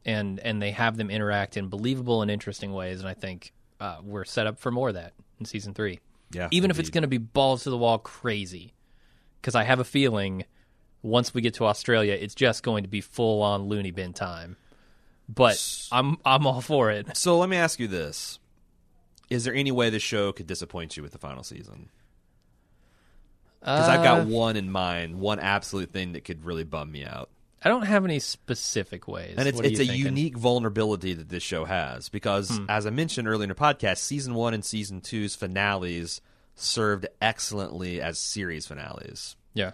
and 0.05 0.39
and 0.41 0.61
they 0.61 0.73
have 0.73 0.97
them 0.97 1.09
interact 1.11 1.57
in 1.57 1.69
believable 1.69 2.21
and 2.21 2.31
interesting 2.31 2.75
ways. 2.75 3.01
And 3.01 3.09
I 3.09 3.15
think 3.15 3.53
uh, 3.81 3.99
we're 4.03 4.25
set 4.25 4.47
up 4.47 4.59
for 4.59 4.71
more 4.71 4.89
of 4.89 4.95
that 4.97 5.15
in 5.41 5.47
season 5.47 5.75
three. 5.75 5.99
Yeah, 6.31 6.47
even 6.53 6.71
if 6.71 6.79
it's 6.79 6.91
going 6.91 7.03
to 7.03 7.09
be 7.09 7.19
balls 7.19 7.65
to 7.65 7.71
the 7.71 7.79
wall 7.79 7.99
crazy, 7.99 8.75
because 9.41 9.57
I 9.57 9.65
have 9.65 9.81
a 9.81 9.85
feeling 9.85 10.45
once 11.03 11.35
we 11.35 11.41
get 11.41 11.55
to 11.55 11.65
Australia, 11.67 12.13
it's 12.13 12.35
just 12.35 12.63
going 12.63 12.85
to 12.85 12.89
be 12.89 13.01
full 13.01 13.43
on 13.43 13.65
loony 13.65 13.91
bin 13.91 14.13
time. 14.13 14.57
But 15.29 15.89
I'm 15.91 16.19
I'm 16.25 16.47
all 16.47 16.61
for 16.61 16.91
it. 16.91 17.09
So 17.17 17.39
let 17.39 17.49
me 17.49 17.57
ask 17.57 17.81
you 17.81 17.89
this: 17.89 18.39
Is 19.29 19.45
there 19.45 19.55
any 19.55 19.73
way 19.73 19.91
the 19.91 19.99
show 19.99 20.31
could 20.33 20.47
disappoint 20.47 20.97
you 20.97 21.03
with 21.03 21.13
the 21.13 21.19
final 21.19 21.43
season? 21.43 21.89
Because 23.61 23.89
I've 23.89 24.03
got 24.03 24.21
Uh, 24.21 24.25
one 24.25 24.57
in 24.57 24.71
mind, 24.71 25.21
one 25.21 25.39
absolute 25.39 25.93
thing 25.93 26.13
that 26.13 26.25
could 26.25 26.45
really 26.45 26.65
bum 26.65 26.91
me 26.91 27.05
out, 27.05 27.29
I 27.63 27.69
don't 27.69 27.83
have 27.83 28.05
any 28.05 28.19
specific 28.21 29.07
ways. 29.07 29.35
and 29.37 29.47
it's 29.47 29.57
What 29.57 29.67
it's 29.67 29.79
a 29.81 29.85
thinking? 29.85 30.01
Hmm. 30.01 30.07
unique 30.07 30.37
vulnerability 30.39 31.15
that 31.15 31.29
this 31.29 31.43
show 31.43 31.65
has. 31.65 32.09
Because 32.09 32.59
as 32.69 32.87
I 32.87 32.91
mentioned 32.91 33.29
earlier 33.29 33.45
in 33.45 33.49
the 33.51 33.55
podcast, 33.55 33.99
season 33.99 34.35
one 34.35 34.55
and 34.55 34.65
season 34.65 35.01
two's 35.01 35.35
finales 35.35 36.21
served 36.55 37.07
excellently 37.21 38.01
as 38.01 38.19
series 38.19 38.67
finales. 38.67 39.37
Yeah. 39.55 39.73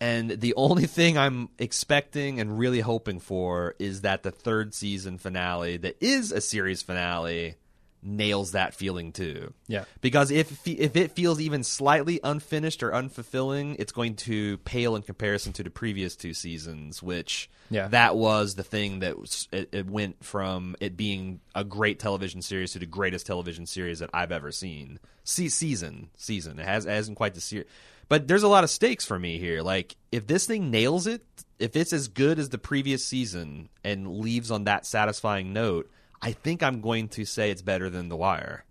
And 0.00 0.30
the 0.30 0.54
only 0.54 0.86
thing 0.86 1.18
I'm 1.18 1.50
expecting 1.58 2.40
and 2.40 2.58
really 2.58 2.80
hoping 2.80 3.20
for 3.20 3.74
is 3.78 4.00
that 4.00 4.22
the 4.22 4.30
third 4.30 4.72
season 4.74 5.18
finale, 5.18 5.76
that 5.78 5.96
is 6.02 6.32
a 6.32 6.40
series 6.40 6.80
finale, 6.82 7.56
nails 8.02 8.52
that 8.52 8.74
feeling 8.74 9.12
too. 9.12 9.52
Yeah. 9.68 9.84
Because 10.00 10.30
if 10.30 10.66
if 10.66 10.96
it 10.96 11.12
feels 11.12 11.40
even 11.40 11.62
slightly 11.64 12.20
unfinished 12.24 12.82
or 12.82 12.90
unfulfilling, 12.92 13.76
it's 13.78 13.92
going 13.92 14.16
to 14.16 14.58
pale 14.58 14.96
in 14.96 15.02
comparison 15.02 15.52
to 15.54 15.62
the 15.62 15.70
previous 15.70 16.16
two 16.16 16.32
seasons, 16.34 17.02
which 17.02 17.50
Yeah. 17.70 17.88
that 17.88 18.16
was 18.16 18.54
the 18.54 18.62
thing 18.62 19.00
that 19.00 19.18
was, 19.18 19.48
it, 19.52 19.68
it 19.72 19.86
went 19.86 20.24
from 20.24 20.76
it 20.80 20.96
being 20.96 21.40
a 21.54 21.62
great 21.64 21.98
television 21.98 22.42
series 22.42 22.72
to 22.72 22.78
the 22.78 22.86
greatest 22.86 23.26
television 23.26 23.66
series 23.66 23.98
that 23.98 24.10
I've 24.14 24.32
ever 24.32 24.50
seen. 24.50 24.98
See, 25.24 25.48
season 25.48 26.08
season 26.16 26.58
it 26.58 26.66
has 26.66 26.86
it 26.86 26.90
hasn't 26.90 27.16
quite 27.18 27.34
the 27.34 27.40
series, 27.40 27.66
but 28.08 28.26
there's 28.26 28.42
a 28.42 28.48
lot 28.48 28.64
of 28.64 28.70
stakes 28.70 29.04
for 29.04 29.18
me 29.18 29.38
here. 29.38 29.62
Like 29.62 29.96
if 30.10 30.26
this 30.26 30.46
thing 30.46 30.70
nails 30.70 31.06
it, 31.06 31.22
if 31.58 31.76
it's 31.76 31.92
as 31.92 32.08
good 32.08 32.38
as 32.38 32.48
the 32.48 32.58
previous 32.58 33.04
season 33.04 33.68
and 33.84 34.08
leaves 34.20 34.50
on 34.50 34.64
that 34.64 34.86
satisfying 34.86 35.52
note. 35.52 35.90
I 36.22 36.32
think 36.32 36.62
I'm 36.62 36.80
going 36.80 37.08
to 37.10 37.24
say 37.24 37.50
it's 37.50 37.62
better 37.62 37.88
than 37.90 38.08
The 38.08 38.16
Wire. 38.16 38.64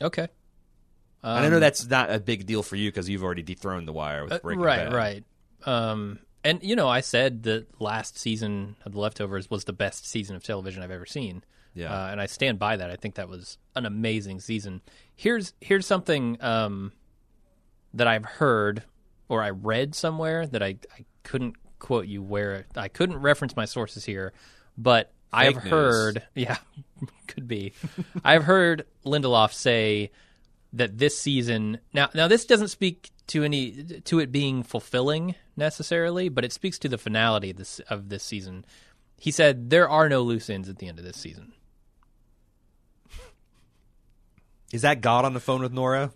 Okay. 0.00 0.28
and 1.22 1.44
I 1.46 1.48
know 1.48 1.60
that's 1.60 1.86
not 1.88 2.10
a 2.10 2.18
big 2.18 2.46
deal 2.46 2.62
for 2.62 2.76
you 2.76 2.90
because 2.90 3.08
you've 3.08 3.22
already 3.22 3.42
dethroned 3.42 3.86
The 3.86 3.92
Wire 3.92 4.24
with 4.24 4.32
Uh, 4.32 4.38
Breaking 4.42 4.62
right, 4.64 4.84
Bad. 4.90 4.92
right. 4.92 5.24
Um, 5.64 6.18
and 6.42 6.60
you 6.62 6.74
know, 6.74 6.88
I 6.88 7.00
said 7.00 7.44
that 7.44 7.80
last 7.80 8.18
season 8.18 8.74
of 8.84 8.92
The 8.92 8.98
Leftovers 8.98 9.48
was 9.48 9.64
the 9.64 9.72
best 9.72 10.06
season 10.08 10.34
of 10.34 10.42
television 10.42 10.82
I've 10.82 10.90
ever 10.90 11.06
seen. 11.06 11.44
Yeah. 11.74 11.92
uh, 11.94 12.08
and 12.10 12.20
I 12.20 12.26
stand 12.26 12.58
by 12.58 12.76
that. 12.76 12.90
I 12.90 12.96
think 12.96 13.14
that 13.14 13.28
was 13.28 13.56
an 13.76 13.86
amazing 13.86 14.40
season. 14.40 14.82
Here's 15.14 15.54
here's 15.60 15.86
something 15.86 16.36
um, 16.42 16.92
that 17.94 18.06
I've 18.08 18.24
heard 18.24 18.82
or 19.28 19.42
I 19.42 19.50
read 19.50 19.94
somewhere 19.94 20.46
that 20.48 20.62
I, 20.62 20.76
I 20.98 21.04
couldn't 21.22 21.54
quote 21.78 22.06
you 22.08 22.22
where 22.22 22.66
I 22.76 22.88
couldn't 22.88 23.18
reference 23.18 23.56
my 23.56 23.64
sources 23.64 24.04
here, 24.04 24.32
but 24.76 25.12
I've 25.32 25.56
news. 25.56 25.70
heard 25.70 26.22
yeah, 26.34 26.56
could 27.26 27.48
be. 27.48 27.72
I've 28.24 28.44
heard 28.44 28.86
Lindelof 29.06 29.52
say 29.52 30.10
that 30.74 30.98
this 30.98 31.18
season 31.18 31.78
now 31.92 32.08
now 32.14 32.28
this 32.28 32.44
doesn't 32.46 32.68
speak 32.68 33.10
to 33.28 33.44
any 33.44 33.84
to 34.04 34.18
it 34.20 34.32
being 34.32 34.62
fulfilling 34.62 35.34
necessarily, 35.56 36.28
but 36.28 36.44
it 36.44 36.52
speaks 36.52 36.78
to 36.80 36.88
the 36.88 36.98
finality 36.98 37.50
of 37.50 37.56
this 37.56 37.78
of 37.90 38.08
this 38.08 38.22
season. 38.24 38.64
He 39.18 39.30
said 39.30 39.70
there 39.70 39.88
are 39.88 40.08
no 40.08 40.22
loose 40.22 40.50
ends 40.50 40.68
at 40.68 40.78
the 40.78 40.88
end 40.88 40.98
of 40.98 41.04
this 41.04 41.16
season. 41.16 41.52
Is 44.72 44.82
that 44.82 45.00
God 45.00 45.24
on 45.24 45.34
the 45.34 45.40
phone 45.40 45.60
with 45.62 45.72
Nora? 45.72 46.12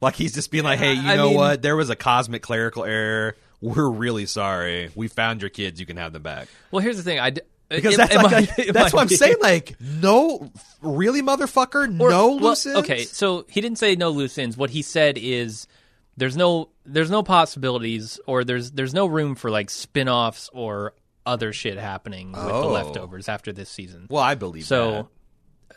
Like 0.00 0.16
he's 0.16 0.34
just 0.34 0.50
being 0.50 0.64
like, 0.64 0.78
"Hey, 0.80 0.94
you 0.94 1.08
I 1.08 1.16
know 1.16 1.28
mean- 1.28 1.36
what? 1.36 1.62
There 1.62 1.76
was 1.76 1.88
a 1.90 1.96
cosmic 1.96 2.42
clerical 2.42 2.84
error. 2.84 3.36
We're 3.60 3.88
really 3.88 4.26
sorry. 4.26 4.90
We 4.96 5.06
found 5.06 5.40
your 5.40 5.50
kids. 5.50 5.78
You 5.78 5.86
can 5.86 5.96
have 5.96 6.12
them 6.12 6.22
back." 6.22 6.48
Well, 6.72 6.80
here's 6.82 6.96
the 6.96 7.04
thing. 7.04 7.20
I 7.20 7.30
d- 7.30 7.42
Because 7.74 7.94
it- 7.94 7.96
that's 7.96 8.14
it 8.14 8.16
like 8.18 8.30
might- 8.32 8.58
a- 8.68 8.72
that's 8.72 8.92
what 8.92 9.02
I'm 9.02 9.08
be- 9.08 9.16
saying. 9.16 9.36
Like, 9.40 9.74
no, 9.80 10.50
really, 10.80 11.22
motherfucker, 11.22 11.84
Or- 12.00 12.10
no 12.10 12.28
well, 12.34 12.36
loose 12.38 12.66
ends? 12.66 12.78
Okay, 12.80 13.04
so 13.04 13.44
he 13.48 13.60
didn't 13.60 13.78
say 13.78 13.96
no 13.96 14.10
loose 14.10 14.36
ends. 14.38 14.56
What 14.56 14.70
he 14.70 14.82
said 14.82 15.16
is 15.18 15.66
there's 16.16 16.36
no 16.36 16.68
there's 16.84 17.10
no 17.10 17.22
possibilities 17.22 18.20
or 18.26 18.44
there's 18.44 18.72
there's 18.72 18.92
no 18.94 19.06
room 19.06 19.34
for 19.34 19.50
like 19.50 19.70
spin-offs 19.70 20.50
or 20.52 20.94
other 21.24 21.52
shit 21.52 21.78
happening 21.78 22.32
with 22.32 22.40
the 22.42 22.52
Oh. 22.52 22.68
leftovers 22.72 23.28
after 23.28 23.52
this 23.52 23.70
season. 23.70 24.06
Well, 24.10 24.22
I 24.22 24.34
believe 24.34 24.64
So, 24.64 25.08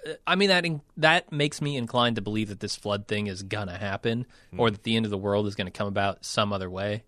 that. 0.04 0.12
uh, 0.12 0.16
I 0.26 0.36
mean 0.36 0.50
that 0.50 0.66
in, 0.66 0.82
that 0.98 1.32
makes 1.32 1.62
me 1.62 1.78
inclined 1.78 2.16
to 2.18 2.22
believe 2.24 2.50
that 2.50 2.60
this 2.60 2.76
flood 2.76 3.08
thing 3.08 3.28
is 3.28 3.44
gonna 3.44 3.78
happen, 3.78 4.26
Hmm. 4.52 4.60
or 4.60 4.72
that 4.72 4.82
the 4.84 4.96
end 4.96 5.06
of 5.06 5.12
the 5.12 5.18
world 5.18 5.46
is 5.48 5.54
gonna 5.56 5.70
come 5.72 5.88
about 5.88 6.26
some 6.26 6.52
other 6.52 6.70
way. 6.70 7.04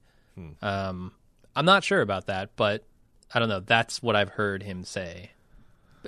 Um, 0.61 1.11
I'm 1.55 1.65
not 1.65 1.83
sure 1.83 2.01
about 2.01 2.27
that, 2.27 2.51
but 2.55 2.83
I 3.33 3.39
don't 3.39 3.49
know. 3.49 3.59
That's 3.59 4.01
what 4.01 4.15
I've 4.15 4.29
heard 4.29 4.63
him 4.63 4.83
say, 4.83 5.31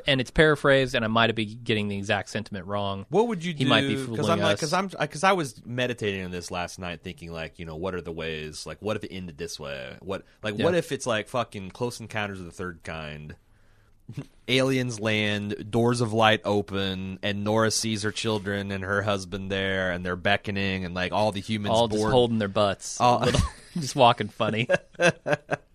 and 0.07 0.21
it's 0.21 0.31
paraphrased, 0.31 0.95
and 0.95 1.03
I 1.03 1.07
might 1.09 1.33
be 1.35 1.45
getting 1.45 1.87
the 1.89 1.97
exact 1.97 2.29
sentiment 2.29 2.65
wrong. 2.65 3.05
What 3.09 3.27
would 3.27 3.43
you 3.43 3.53
do? 3.53 3.63
He 3.63 3.69
might 3.69 3.81
be 3.87 3.97
fooling 3.97 4.21
I'm 4.29 4.39
like 4.39 4.53
us. 4.53 4.59
because 4.59 4.73
I'm 4.73 4.87
because 4.87 5.23
I 5.23 5.33
was 5.33 5.61
meditating 5.65 6.23
on 6.25 6.31
this 6.31 6.49
last 6.51 6.79
night, 6.79 7.01
thinking 7.03 7.31
like 7.31 7.59
you 7.59 7.65
know 7.65 7.75
what 7.75 7.93
are 7.95 8.01
the 8.01 8.11
ways 8.11 8.65
like 8.65 8.81
what 8.81 8.95
if 8.95 9.03
it 9.03 9.11
ended 9.13 9.37
this 9.37 9.59
way? 9.59 9.97
What 10.01 10.23
like 10.43 10.55
what 10.55 10.75
if 10.75 10.91
it's 10.91 11.05
like 11.05 11.27
fucking 11.27 11.71
Close 11.71 11.99
Encounters 11.99 12.39
of 12.39 12.45
the 12.45 12.51
Third 12.51 12.79
Kind? 12.83 13.35
Aliens 14.47 14.99
land, 14.99 15.69
doors 15.69 16.01
of 16.01 16.13
light 16.13 16.41
open, 16.43 17.19
and 17.21 17.43
Nora 17.43 17.69
sees 17.69 18.01
her 18.01 18.11
children 18.11 18.71
and 18.71 18.83
her 18.83 19.03
husband 19.03 19.51
there, 19.51 19.91
and 19.91 20.03
they're 20.03 20.15
beckoning, 20.15 20.83
and 20.85 20.95
like 20.95 21.11
all 21.11 21.31
the 21.31 21.41
humans 21.41 21.75
all 21.75 21.87
just 21.87 22.03
holding 22.05 22.39
their 22.39 22.47
butts, 22.47 22.97
Oh. 22.99 23.17
Little- 23.23 23.41
just 23.79 23.95
walking 23.95 24.29
funny. 24.29 24.67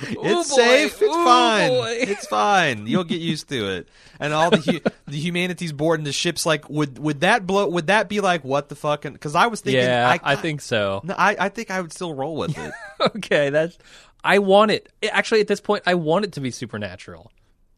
it's 0.00 0.16
Ooh, 0.16 0.22
boy. 0.22 0.42
safe. 0.42 0.92
It's 0.92 1.02
Ooh, 1.02 1.24
fine. 1.24 1.68
boy. 1.68 1.96
It's 2.08 2.26
fine. 2.26 2.86
You'll 2.86 3.04
get 3.04 3.20
used 3.20 3.48
to 3.48 3.76
it. 3.76 3.88
And 4.20 4.32
all 4.32 4.50
the 4.50 4.58
hu- 4.58 4.80
the 5.10 5.18
humanity's 5.18 5.72
boarding 5.72 6.04
the 6.04 6.12
ships. 6.12 6.46
Like, 6.46 6.68
would 6.68 6.98
would 6.98 7.20
that 7.20 7.46
blow? 7.46 7.68
Would 7.68 7.88
that 7.88 8.08
be 8.08 8.20
like 8.20 8.44
what 8.44 8.68
the 8.68 8.74
fucking? 8.74 9.12
Because 9.12 9.34
I 9.34 9.46
was 9.46 9.60
thinking, 9.60 9.82
yeah, 9.82 10.08
I, 10.22 10.32
I, 10.32 10.36
think 10.36 10.60
so. 10.60 11.00
No, 11.04 11.14
I, 11.16 11.36
I 11.38 11.48
think 11.48 11.70
I 11.70 11.80
would 11.80 11.92
still 11.92 12.14
roll 12.14 12.36
with 12.36 12.56
it. 12.56 12.72
okay, 13.16 13.50
that's. 13.50 13.78
I 14.24 14.40
want 14.40 14.70
it. 14.72 14.92
Actually, 15.10 15.40
at 15.40 15.46
this 15.46 15.60
point, 15.60 15.84
I 15.86 15.94
want 15.94 16.24
it 16.24 16.32
to 16.32 16.40
be 16.40 16.50
supernatural. 16.50 17.30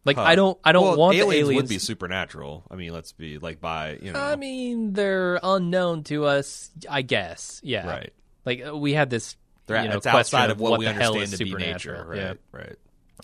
Like 0.04 0.16
I 0.16 0.34
don't. 0.34 0.58
I 0.64 0.72
don't 0.72 0.84
well, 0.84 0.96
want 0.96 1.16
aliens, 1.16 1.30
the 1.30 1.38
aliens. 1.40 1.56
would 1.56 1.68
be 1.68 1.78
supernatural. 1.78 2.64
I 2.70 2.76
mean, 2.76 2.92
let's 2.92 3.12
be 3.12 3.38
like 3.38 3.60
by 3.60 3.98
you 4.00 4.12
know. 4.12 4.20
I 4.20 4.36
mean, 4.36 4.94
they're 4.94 5.38
unknown 5.42 6.04
to 6.04 6.24
us. 6.24 6.70
I 6.88 7.02
guess. 7.02 7.60
Yeah. 7.62 7.86
Right. 7.86 8.12
Like 8.46 8.66
uh, 8.66 8.76
we 8.76 8.94
had 8.94 9.10
this. 9.10 9.36
They're, 9.70 9.82
you 9.84 9.88
know, 9.90 9.96
it's 9.96 10.06
outside 10.06 10.50
of 10.50 10.60
what, 10.60 10.78
we 10.78 10.84
the 10.84 10.92
hell 10.92 11.12
understand 11.14 11.38
to 11.38 11.44
be 11.44 11.50
supernatural. 11.50 12.10
nature. 12.10 12.36
Right. 12.52 12.76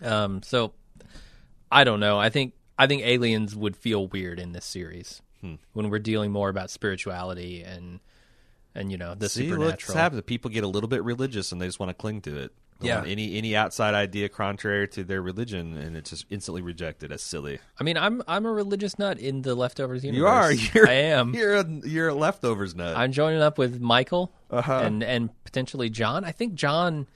Right. 0.03 0.13
Um. 0.13 0.43
So, 0.43 0.73
I 1.71 1.85
don't 1.85 2.01
know. 2.01 2.19
I 2.19 2.29
think 2.31 2.55
I 2.79 2.87
think 2.87 3.03
aliens 3.03 3.55
would 3.57 3.77
feel 3.77 4.07
weird 4.09 4.39
in 4.39 4.53
this 4.53 4.65
series 4.65 5.23
Hmm. 5.43 5.55
when 5.75 5.91
we're 5.91 5.99
dealing 5.99 6.33
more 6.33 6.49
about 6.49 6.71
spirituality 6.71 7.63
and 7.63 8.01
and 8.75 8.91
you 8.91 8.97
know 8.99 9.15
the 9.15 9.29
See, 9.29 9.43
what's 9.51 9.53
supernatural. 9.61 9.99
happens? 9.99 10.23
People 10.23 10.51
get 10.51 10.65
a 10.65 10.69
little 10.69 10.89
bit 10.89 11.05
religious 11.05 11.53
and 11.53 11.61
they 11.61 11.67
just 11.67 11.79
want 11.81 11.91
to 11.91 11.95
cling 11.95 12.23
to 12.23 12.37
it. 12.39 12.53
They 12.81 12.89
Yeah. 12.89 13.05
Any 13.07 13.37
any 13.39 13.57
outside 13.57 13.95
idea 13.95 14.29
contrary 14.29 14.87
to 14.89 15.03
their 15.05 15.23
religion, 15.23 15.77
and 15.79 15.97
it's 15.97 16.11
just 16.11 16.27
instantly 16.29 16.61
rejected 16.63 17.11
as 17.11 17.23
silly. 17.23 17.59
I 17.81 17.85
mean, 17.85 17.97
I'm 17.97 18.23
I'm 18.29 18.45
a 18.45 18.53
religious 18.53 18.99
nut 18.99 19.19
in 19.19 19.43
the 19.43 19.55
leftovers 19.55 20.05
universe. 20.05 20.21
You 20.21 20.27
are. 20.27 20.53
You're, 20.75 20.89
I 20.89 20.93
am. 20.93 21.33
You're 21.35 21.55
a, 21.55 21.65
you're 21.85 22.09
a 22.09 22.15
leftovers 22.15 22.75
nut. 22.75 22.95
I'm 22.97 23.13
joining 23.13 23.41
up 23.41 23.57
with 23.57 23.81
Michael 23.81 24.31
Uh-huh. 24.51 24.81
and 24.85 25.03
and 25.03 25.31
potentially 25.45 25.91
John. 25.91 26.25
I 26.25 26.33
think 26.33 26.55
John 26.55 27.07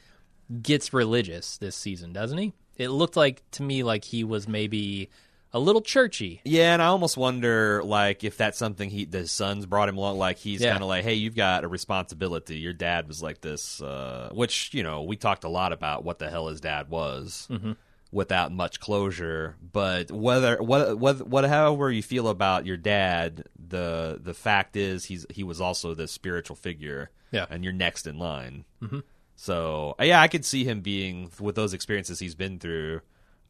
gets 0.62 0.92
religious 0.92 1.58
this 1.58 1.76
season, 1.76 2.12
doesn't 2.12 2.38
he? 2.38 2.52
It 2.76 2.88
looked 2.88 3.16
like 3.16 3.42
to 3.52 3.62
me 3.62 3.82
like 3.82 4.04
he 4.04 4.24
was 4.24 4.48
maybe 4.48 5.10
a 5.52 5.58
little 5.58 5.82
churchy. 5.82 6.40
yeah, 6.44 6.72
and 6.72 6.80
I 6.80 6.86
almost 6.86 7.16
wonder, 7.16 7.82
like, 7.82 8.22
if 8.22 8.36
that's 8.36 8.56
something 8.56 8.88
he 8.88 9.04
the 9.04 9.26
sons 9.26 9.66
brought 9.66 9.88
him 9.88 9.96
along. 9.96 10.16
Like, 10.16 10.38
he's 10.38 10.60
Yeah. 10.60 10.70
kind 10.70 10.82
of 10.82 10.88
like, 10.88 11.02
hey, 11.02 11.14
you've 11.14 11.34
got 11.34 11.64
a 11.64 11.68
responsibility. 11.68 12.58
Your 12.58 12.72
dad 12.72 13.08
was 13.08 13.20
like 13.20 13.40
this, 13.40 13.82
uh, 13.82 14.30
which 14.32 14.72
you 14.74 14.82
know 14.84 15.02
we 15.02 15.16
talked 15.16 15.42
a 15.44 15.48
lot 15.48 15.72
about 15.72 16.04
what 16.04 16.18
the 16.20 16.30
hell 16.30 16.46
his 16.48 16.60
dad 16.60 16.88
was. 16.88 17.48
Mm-hmm. 17.50 17.72
Without 18.12 18.50
much 18.50 18.80
closure, 18.80 19.54
but 19.72 20.10
whether 20.10 20.60
what 20.60 20.98
what 20.98 21.28
what 21.28 21.44
however 21.44 21.92
you 21.92 22.02
feel 22.02 22.26
about 22.26 22.66
your 22.66 22.76
dad, 22.76 23.44
the 23.56 24.18
the 24.20 24.34
fact 24.34 24.74
is 24.74 25.04
he's 25.04 25.24
he 25.30 25.44
was 25.44 25.60
also 25.60 25.94
the 25.94 26.08
spiritual 26.08 26.56
figure, 26.56 27.10
Yeah. 27.30 27.46
and 27.48 27.62
you're 27.62 27.72
next 27.72 28.08
in 28.08 28.18
line. 28.18 28.64
Mm-hmm. 28.82 28.98
So 29.36 29.94
yeah, 30.00 30.20
I 30.20 30.26
could 30.26 30.44
see 30.44 30.64
him 30.64 30.80
being 30.80 31.30
with 31.38 31.54
those 31.54 31.72
experiences 31.72 32.18
he's 32.18 32.34
been 32.34 32.58
through, 32.58 33.02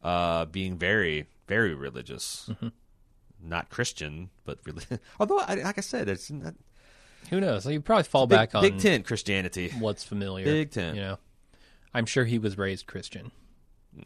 uh, 0.03 0.45
being 0.45 0.77
very 0.77 1.25
very 1.47 1.73
religious, 1.73 2.47
Mm-hmm. 2.51 2.67
not 3.43 3.71
Christian, 3.71 4.29
but 4.45 4.59
really. 4.63 4.83
Although, 5.19 5.39
I, 5.39 5.55
like 5.55 5.79
I 5.79 5.81
said, 5.81 6.07
it's 6.07 6.29
not, 6.29 6.53
Who 7.31 7.41
knows? 7.41 7.65
You 7.65 7.81
probably 7.81 8.03
fall 8.03 8.27
big, 8.27 8.37
back 8.37 8.53
on 8.53 8.61
Big 8.61 8.77
Tent 8.77 9.07
Christianity, 9.07 9.73
what's 9.79 10.03
familiar. 10.03 10.45
Big 10.45 10.69
Ten. 10.69 10.93
You 10.95 11.01
know, 11.01 11.17
I'm 11.95 12.05
sure 12.05 12.25
he 12.25 12.37
was 12.37 12.59
raised 12.59 12.85
Christian 12.85 13.31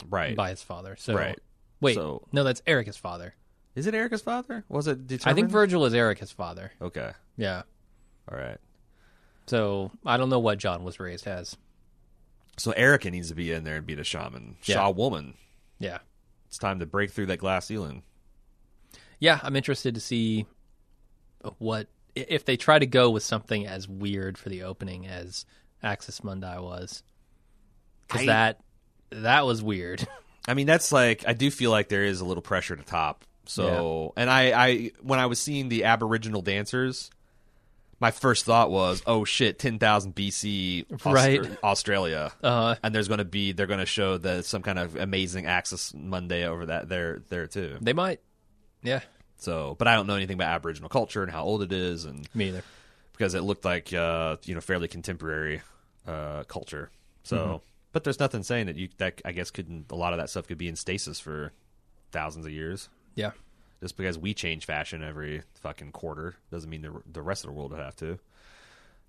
right? 0.09 0.35
by 0.35 0.49
his 0.49 0.61
father. 0.63 0.95
So 0.97 1.13
Right. 1.15 1.39
wait, 1.81 1.95
So- 1.95 2.27
no, 2.31 2.43
that's 2.43 2.61
Erica's 2.67 2.97
father. 2.97 3.35
Is 3.75 3.87
it 3.87 3.93
Erica's 3.93 4.21
father? 4.21 4.63
Was 4.69 4.87
it? 4.87 5.05
Determined? 5.07 5.31
I 5.31 5.33
think 5.39 5.51
Virgil 5.51 5.85
is 5.85 5.93
Erica's 5.93 6.31
father. 6.31 6.71
Okay, 6.81 7.11
Yeah. 7.37 7.63
all 8.31 8.37
right. 8.37 8.57
So 9.47 9.91
I 10.05 10.17
don't 10.17 10.29
know 10.29 10.39
what 10.39 10.57
John 10.59 10.83
was 10.83 10.99
raised 10.99 11.27
as. 11.27 11.55
So 12.57 12.71
Erica 12.71 13.11
needs 13.11 13.27
to 13.29 13.35
be 13.35 13.51
in 13.51 13.63
there 13.65 13.75
and 13.77 13.85
be 13.85 13.95
the 13.95 14.03
shaman, 14.05 14.55
Yeah. 14.63 14.75
Shaw 14.75 14.89
woman. 14.91 15.35
Yeah. 15.77 15.99
It's 16.47 16.57
time 16.57 16.79
to 16.79 16.85
break 16.85 17.11
through 17.11 17.25
that 17.27 17.37
glass 17.37 17.65
ceiling. 17.65 18.03
yeah, 19.19 19.39
I'm 19.43 19.55
interested 19.55 19.95
to 19.95 20.01
see 20.01 20.45
what 21.57 21.87
i- 22.17 22.25
if 22.29 22.43
they 22.45 22.57
try 22.57 22.79
to 22.79 22.85
go 22.85 23.09
with 23.11 23.23
something 23.23 23.65
as 23.67 23.87
weird 23.87 24.37
for 24.37 24.49
the 24.49 24.63
opening 24.63 25.05
as 25.07 25.45
Axis 25.83 26.23
Mundi 26.23 26.47
was, 26.59 27.03
because 28.07 28.21
I- 28.23 28.25
that 28.27 28.61
that 29.11 29.45
was 29.45 29.61
weird. 29.63 30.07
I 30.47 30.53
mean, 30.53 30.67
that's 30.67 30.91
like 30.91 31.23
I 31.27 31.33
do 31.33 31.49
feel 31.51 31.71
like 31.71 31.89
there 31.89 32.03
is 32.03 32.21
a 32.21 32.25
little 32.25 32.43
pressure 32.43 32.75
to 32.75 32.83
top. 32.83 33.23
So, 33.47 34.13
and 34.17 34.29
I, 34.29 34.51
I 34.67 34.91
when 35.01 35.19
I 35.19 35.27
was 35.27 35.39
seeing 35.39 35.69
the 35.69 35.83
Aboriginal 35.85 36.41
dancers, 36.41 37.11
my 37.99 38.09
first 38.11 38.43
thought 38.45 38.71
was, 38.71 39.03
"Oh 39.05 39.23
shit, 39.23 39.59
ten 39.59 39.77
thousand 39.79 40.15
BC, 40.15 40.85
Aus- 41.05 41.13
Right. 41.13 41.63
Australia." 41.63 42.31
Uh, 42.43 42.75
and 42.83 42.93
there's 42.93 43.07
going 43.07 43.19
to 43.19 43.25
be 43.25 43.51
they're 43.51 43.67
going 43.67 43.79
to 43.79 43.85
show 43.85 44.17
the 44.17 44.41
some 44.41 44.61
kind 44.63 44.79
of 44.79 44.95
amazing 44.95 45.45
Axis 45.45 45.93
Mundi 45.93 46.43
over 46.43 46.65
that 46.67 46.89
there 46.89 47.21
there 47.29 47.45
too. 47.47 47.77
they 47.81 47.93
might, 47.93 48.19
yeah, 48.83 49.01
So, 49.37 49.75
but 49.77 49.87
I 49.87 49.93
don't 49.95 50.07
know 50.07 50.15
anything 50.15 50.35
about 50.35 50.49
Aboriginal 50.49 50.89
culture 50.89 51.21
and 51.21 51.31
how 51.31 51.43
old 51.43 51.61
it 51.61 51.71
is, 51.71 52.05
and 52.05 52.27
Me 52.33 52.47
either. 52.49 52.63
because 53.13 53.35
it 53.35 53.41
looked 53.41 53.63
like 53.65 53.93
uh, 53.93 54.37
you 54.43 54.55
know 54.55 54.61
fairly 54.61 54.87
contemporary 54.87 55.61
uh, 56.07 56.43
culture. 56.45 56.89
So, 57.23 57.37
Mm-hmm. 57.37 57.55
But 57.95 58.03
there's 58.03 58.19
nothing 58.19 58.43
saying 58.43 58.65
that 58.65 58.75
you 58.75 58.89
that 58.97 59.21
I 59.23 59.31
guess 59.31 59.51
couldn't 59.51 59.89
a 59.89 59.95
lot 59.95 60.11
of 60.11 60.19
that 60.19 60.29
stuff 60.29 60.47
could 60.47 60.57
be 60.57 60.67
in 60.67 60.75
stasis 60.75 61.17
for 61.17 61.53
thousands 62.11 62.45
of 62.45 62.51
years. 62.51 62.89
Yeah. 63.15 63.31
Just 63.79 63.95
because 63.95 64.17
we 64.17 64.33
change 64.33 64.65
fashion 64.65 65.01
every 65.01 65.43
fucking 65.61 65.93
quarter 65.93 66.35
doesn't 66.51 66.69
mean 66.69 66.81
the, 66.81 66.91
the 67.09 67.21
rest 67.21 67.45
of 67.45 67.51
the 67.51 67.53
world 67.53 67.71
would 67.71 67.79
have 67.79 67.95
to. 67.95 68.19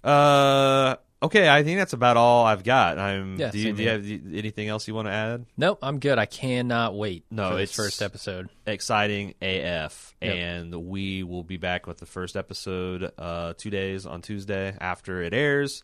Uh, 0.05 0.95
okay, 1.27 1.49
I 1.49 1.63
think 1.63 1.79
that's 1.79 1.93
about 1.93 2.17
all 2.17 2.45
I've 2.45 2.65
got. 2.65 2.99
I'm. 2.99 3.37
Yeah, 3.39 3.51
do 3.51 3.59
you, 3.59 3.73
do 3.73 3.83
you 3.83 3.89
have 3.91 4.05
anything 4.05 4.69
else 4.69 4.89
you 4.89 4.95
want 4.95 5.07
to 5.09 5.13
add? 5.13 5.47
Nope, 5.57 5.79
I'm 5.83 5.99
good. 6.01 6.19
I 6.19 6.27
cannot 6.27 6.95
wait 6.97 7.25
No, 7.31 7.51
for 7.51 7.57
this 7.57 7.71
it's- 7.71 7.77
first 7.77 8.03
episode. 8.03 8.49
exciting 8.67 9.35
AF. 9.43 10.15
Yep. 10.23 10.35
And 10.35 10.75
we 10.89 11.23
will 11.23 11.45
be 11.45 11.57
back 11.59 11.87
with 11.87 11.99
the 11.99 12.07
first 12.07 12.37
episode 12.37 13.13
uh, 13.19 13.53
two 13.59 13.71
days 13.71 14.07
on 14.07 14.23
Tuesday 14.23 14.75
after 14.81 15.23
it 15.23 15.35
airs. 15.35 15.83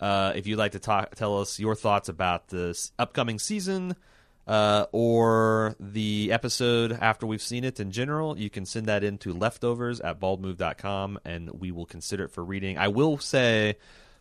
Uh, 0.00 0.32
if 0.36 0.46
you'd 0.46 0.58
like 0.58 0.72
to 0.72 0.78
talk, 0.78 1.16
tell 1.16 1.40
us 1.40 1.58
your 1.58 1.74
thoughts 1.74 2.08
about 2.08 2.46
this 2.48 2.92
upcoming 3.00 3.40
season 3.40 3.96
uh, 4.46 4.86
or 4.92 5.74
the 5.80 6.30
episode 6.32 6.92
after 6.92 7.26
we've 7.26 7.42
seen 7.42 7.64
it 7.64 7.80
in 7.80 7.90
general, 7.90 8.38
you 8.38 8.48
can 8.48 8.64
send 8.64 8.86
that 8.86 9.02
in 9.02 9.18
to 9.18 9.32
leftovers 9.32 10.00
at 10.00 10.20
baldmove.com 10.20 11.18
and 11.24 11.50
we 11.60 11.72
will 11.72 11.86
consider 11.86 12.24
it 12.24 12.30
for 12.30 12.44
reading. 12.44 12.78
I 12.78 12.88
will 12.88 13.18
say 13.18 13.76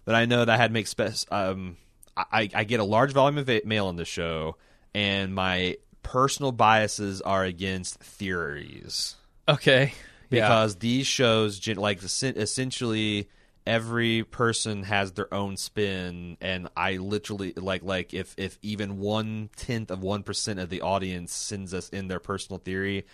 that 0.05 0.15
I 0.15 0.25
know 0.25 0.39
that 0.45 0.49
I 0.49 0.57
had 0.57 0.67
to 0.67 0.73
make 0.73 0.87
spec- 0.87 1.31
um, 1.31 1.77
I, 2.15 2.49
I 2.53 2.63
get 2.63 2.79
a 2.79 2.83
large 2.83 3.13
volume 3.13 3.37
of 3.37 3.49
mail 3.65 3.87
on 3.87 3.95
the 3.95 4.05
show, 4.05 4.57
and 4.93 5.33
my 5.33 5.77
personal 6.03 6.51
biases 6.51 7.21
are 7.21 7.43
against 7.43 7.99
theories 7.99 9.15
Okay. 9.47 9.93
Yeah. 10.29 10.47
because 10.47 10.75
these 10.77 11.05
shows 11.07 11.65
like 11.67 12.01
essentially 12.03 13.29
every 13.67 14.23
person 14.23 14.83
has 14.83 15.11
their 15.11 15.31
own 15.31 15.55
spin 15.57 16.37
and 16.41 16.67
i 16.75 16.93
literally 16.97 17.53
like 17.55 17.83
like 17.83 18.13
if 18.15 18.33
if 18.37 18.57
even 18.63 18.97
one 18.97 19.49
tenth 19.55 19.91
of 19.91 20.01
one 20.01 20.23
percent 20.23 20.59
of 20.59 20.69
the 20.69 20.81
audience 20.81 21.31
sends 21.33 21.71
us 21.73 21.87
in 21.89 22.07
their 22.07 22.19
personal 22.19 22.57
theory 22.57 23.05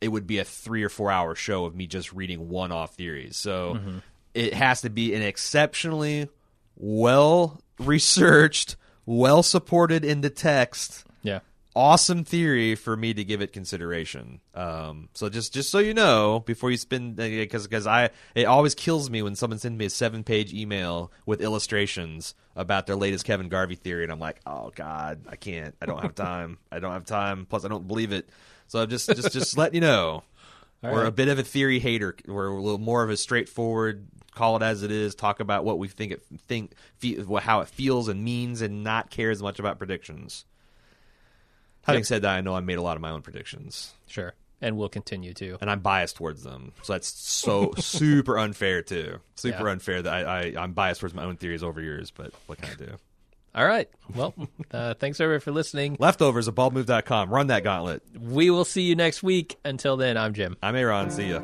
it 0.00 0.08
would 0.08 0.26
be 0.26 0.38
a 0.38 0.44
three 0.44 0.84
or 0.84 0.88
four 0.88 1.10
hour 1.10 1.34
show 1.34 1.64
of 1.64 1.74
me 1.74 1.86
just 1.88 2.12
reading 2.12 2.48
one 2.48 2.70
off 2.70 2.94
theories 2.94 3.36
so 3.36 3.80
it 4.34 4.54
has 4.54 4.82
to 4.82 4.90
be 4.90 5.14
an 5.14 5.22
exceptionally 5.22 6.28
well 6.76 7.60
researched 7.78 8.76
well 9.04 9.42
supported 9.42 10.04
in 10.04 10.20
the 10.20 10.30
text 10.30 11.04
Yeah. 11.22 11.40
awesome 11.74 12.24
theory 12.24 12.74
for 12.74 12.96
me 12.96 13.12
to 13.14 13.22
give 13.24 13.40
it 13.42 13.52
consideration. 13.52 14.40
Um, 14.54 15.08
so 15.14 15.28
just 15.28 15.52
just 15.52 15.70
so 15.70 15.78
you 15.78 15.92
know, 15.94 16.40
before 16.40 16.70
you 16.70 16.76
spend 16.76 17.16
because 17.16 17.66
because 17.66 17.86
I 17.86 18.10
it 18.34 18.44
always 18.44 18.74
kills 18.74 19.10
me 19.10 19.22
when 19.22 19.34
someone 19.36 19.58
sends 19.58 19.78
me 19.78 19.84
a 19.86 19.90
seven 19.90 20.24
page 20.24 20.52
email 20.54 21.12
with 21.26 21.40
illustrations 21.42 22.34
about 22.56 22.86
their 22.86 22.96
latest 22.96 23.24
Kevin 23.26 23.48
Garvey 23.50 23.74
theory, 23.76 24.02
and 24.04 24.10
I'm 24.12 24.18
like, 24.20 24.40
oh 24.46 24.72
god, 24.74 25.20
I 25.28 25.36
can't, 25.36 25.74
I 25.82 25.86
don't 25.86 26.00
have 26.00 26.14
time, 26.14 26.56
I 26.72 26.78
don't 26.78 26.92
have 26.92 27.04
time. 27.04 27.46
Plus, 27.46 27.64
I 27.64 27.68
don't 27.68 27.86
believe 27.86 28.12
it. 28.12 28.28
So 28.68 28.80
I'm 28.80 28.88
just 28.88 29.08
just 29.10 29.32
just 29.32 29.58
letting 29.58 29.74
you 29.74 29.80
know. 29.82 30.24
All 30.82 30.92
we're 30.92 31.04
a 31.04 31.10
bit 31.10 31.28
of 31.28 31.38
a 31.38 31.42
theory 31.42 31.78
hater. 31.78 32.14
We're 32.26 32.48
a 32.48 32.60
little 32.60 32.78
more 32.78 33.02
of 33.02 33.10
a 33.10 33.16
straightforward, 33.16 34.06
call 34.34 34.56
it 34.56 34.62
as 34.62 34.82
it 34.82 34.90
is, 34.90 35.14
talk 35.14 35.40
about 35.40 35.64
what 35.64 35.78
we 35.78 35.88
think 35.88 36.12
it 36.12 36.22
think 36.46 36.72
fe- 36.98 37.22
how 37.40 37.60
it 37.60 37.68
feels 37.68 38.08
and 38.08 38.22
means, 38.22 38.60
and 38.60 38.84
not 38.84 39.10
care 39.10 39.30
as 39.30 39.42
much 39.42 39.58
about 39.58 39.78
predictions. 39.78 40.44
Having 41.82 42.00
Yep. 42.00 42.06
said 42.06 42.22
that, 42.22 42.36
I 42.36 42.40
know 42.40 42.54
I 42.54 42.60
made 42.60 42.78
a 42.78 42.82
lot 42.82 42.96
of 42.96 43.00
my 43.00 43.10
own 43.10 43.22
predictions, 43.22 43.94
Sure. 44.06 44.34
And 44.60 44.76
we'll 44.78 44.88
continue 44.88 45.34
to. 45.34 45.58
and 45.60 45.70
I'm 45.70 45.80
biased 45.80 46.16
towards 46.16 46.42
them. 46.42 46.72
So 46.82 46.94
that's 46.94 47.08
so 47.08 47.74
super 47.78 48.38
unfair 48.38 48.82
too. 48.82 49.20
Super 49.36 49.64
Yeah. 49.66 49.70
unfair 49.72 50.02
that 50.02 50.26
I, 50.26 50.40
I 50.56 50.62
I'm 50.62 50.72
biased 50.72 51.00
towards 51.00 51.14
my 51.14 51.24
own 51.24 51.36
theories 51.36 51.62
over 51.62 51.80
yours. 51.80 52.10
But 52.10 52.32
what 52.46 52.58
can 52.60 52.70
I 52.70 52.74
do? 52.74 52.96
All 53.56 53.66
right. 53.66 53.88
Well, 54.14 54.34
uh, 54.70 54.94
thanks 54.94 55.18
everybody 55.20 55.42
for 55.42 55.50
listening. 55.50 55.96
Leftovers 55.98 56.46
at 56.46 56.54
baldmove.com. 56.54 57.30
Run 57.30 57.46
that 57.46 57.64
gauntlet. 57.64 58.02
We 58.20 58.50
will 58.50 58.66
see 58.66 58.82
you 58.82 58.94
next 58.94 59.22
week. 59.22 59.56
Until 59.64 59.96
then, 59.96 60.18
I'm 60.18 60.34
Jim. 60.34 60.56
I'm 60.62 60.76
Aaron. 60.76 61.10
See 61.10 61.30
ya. 61.30 61.40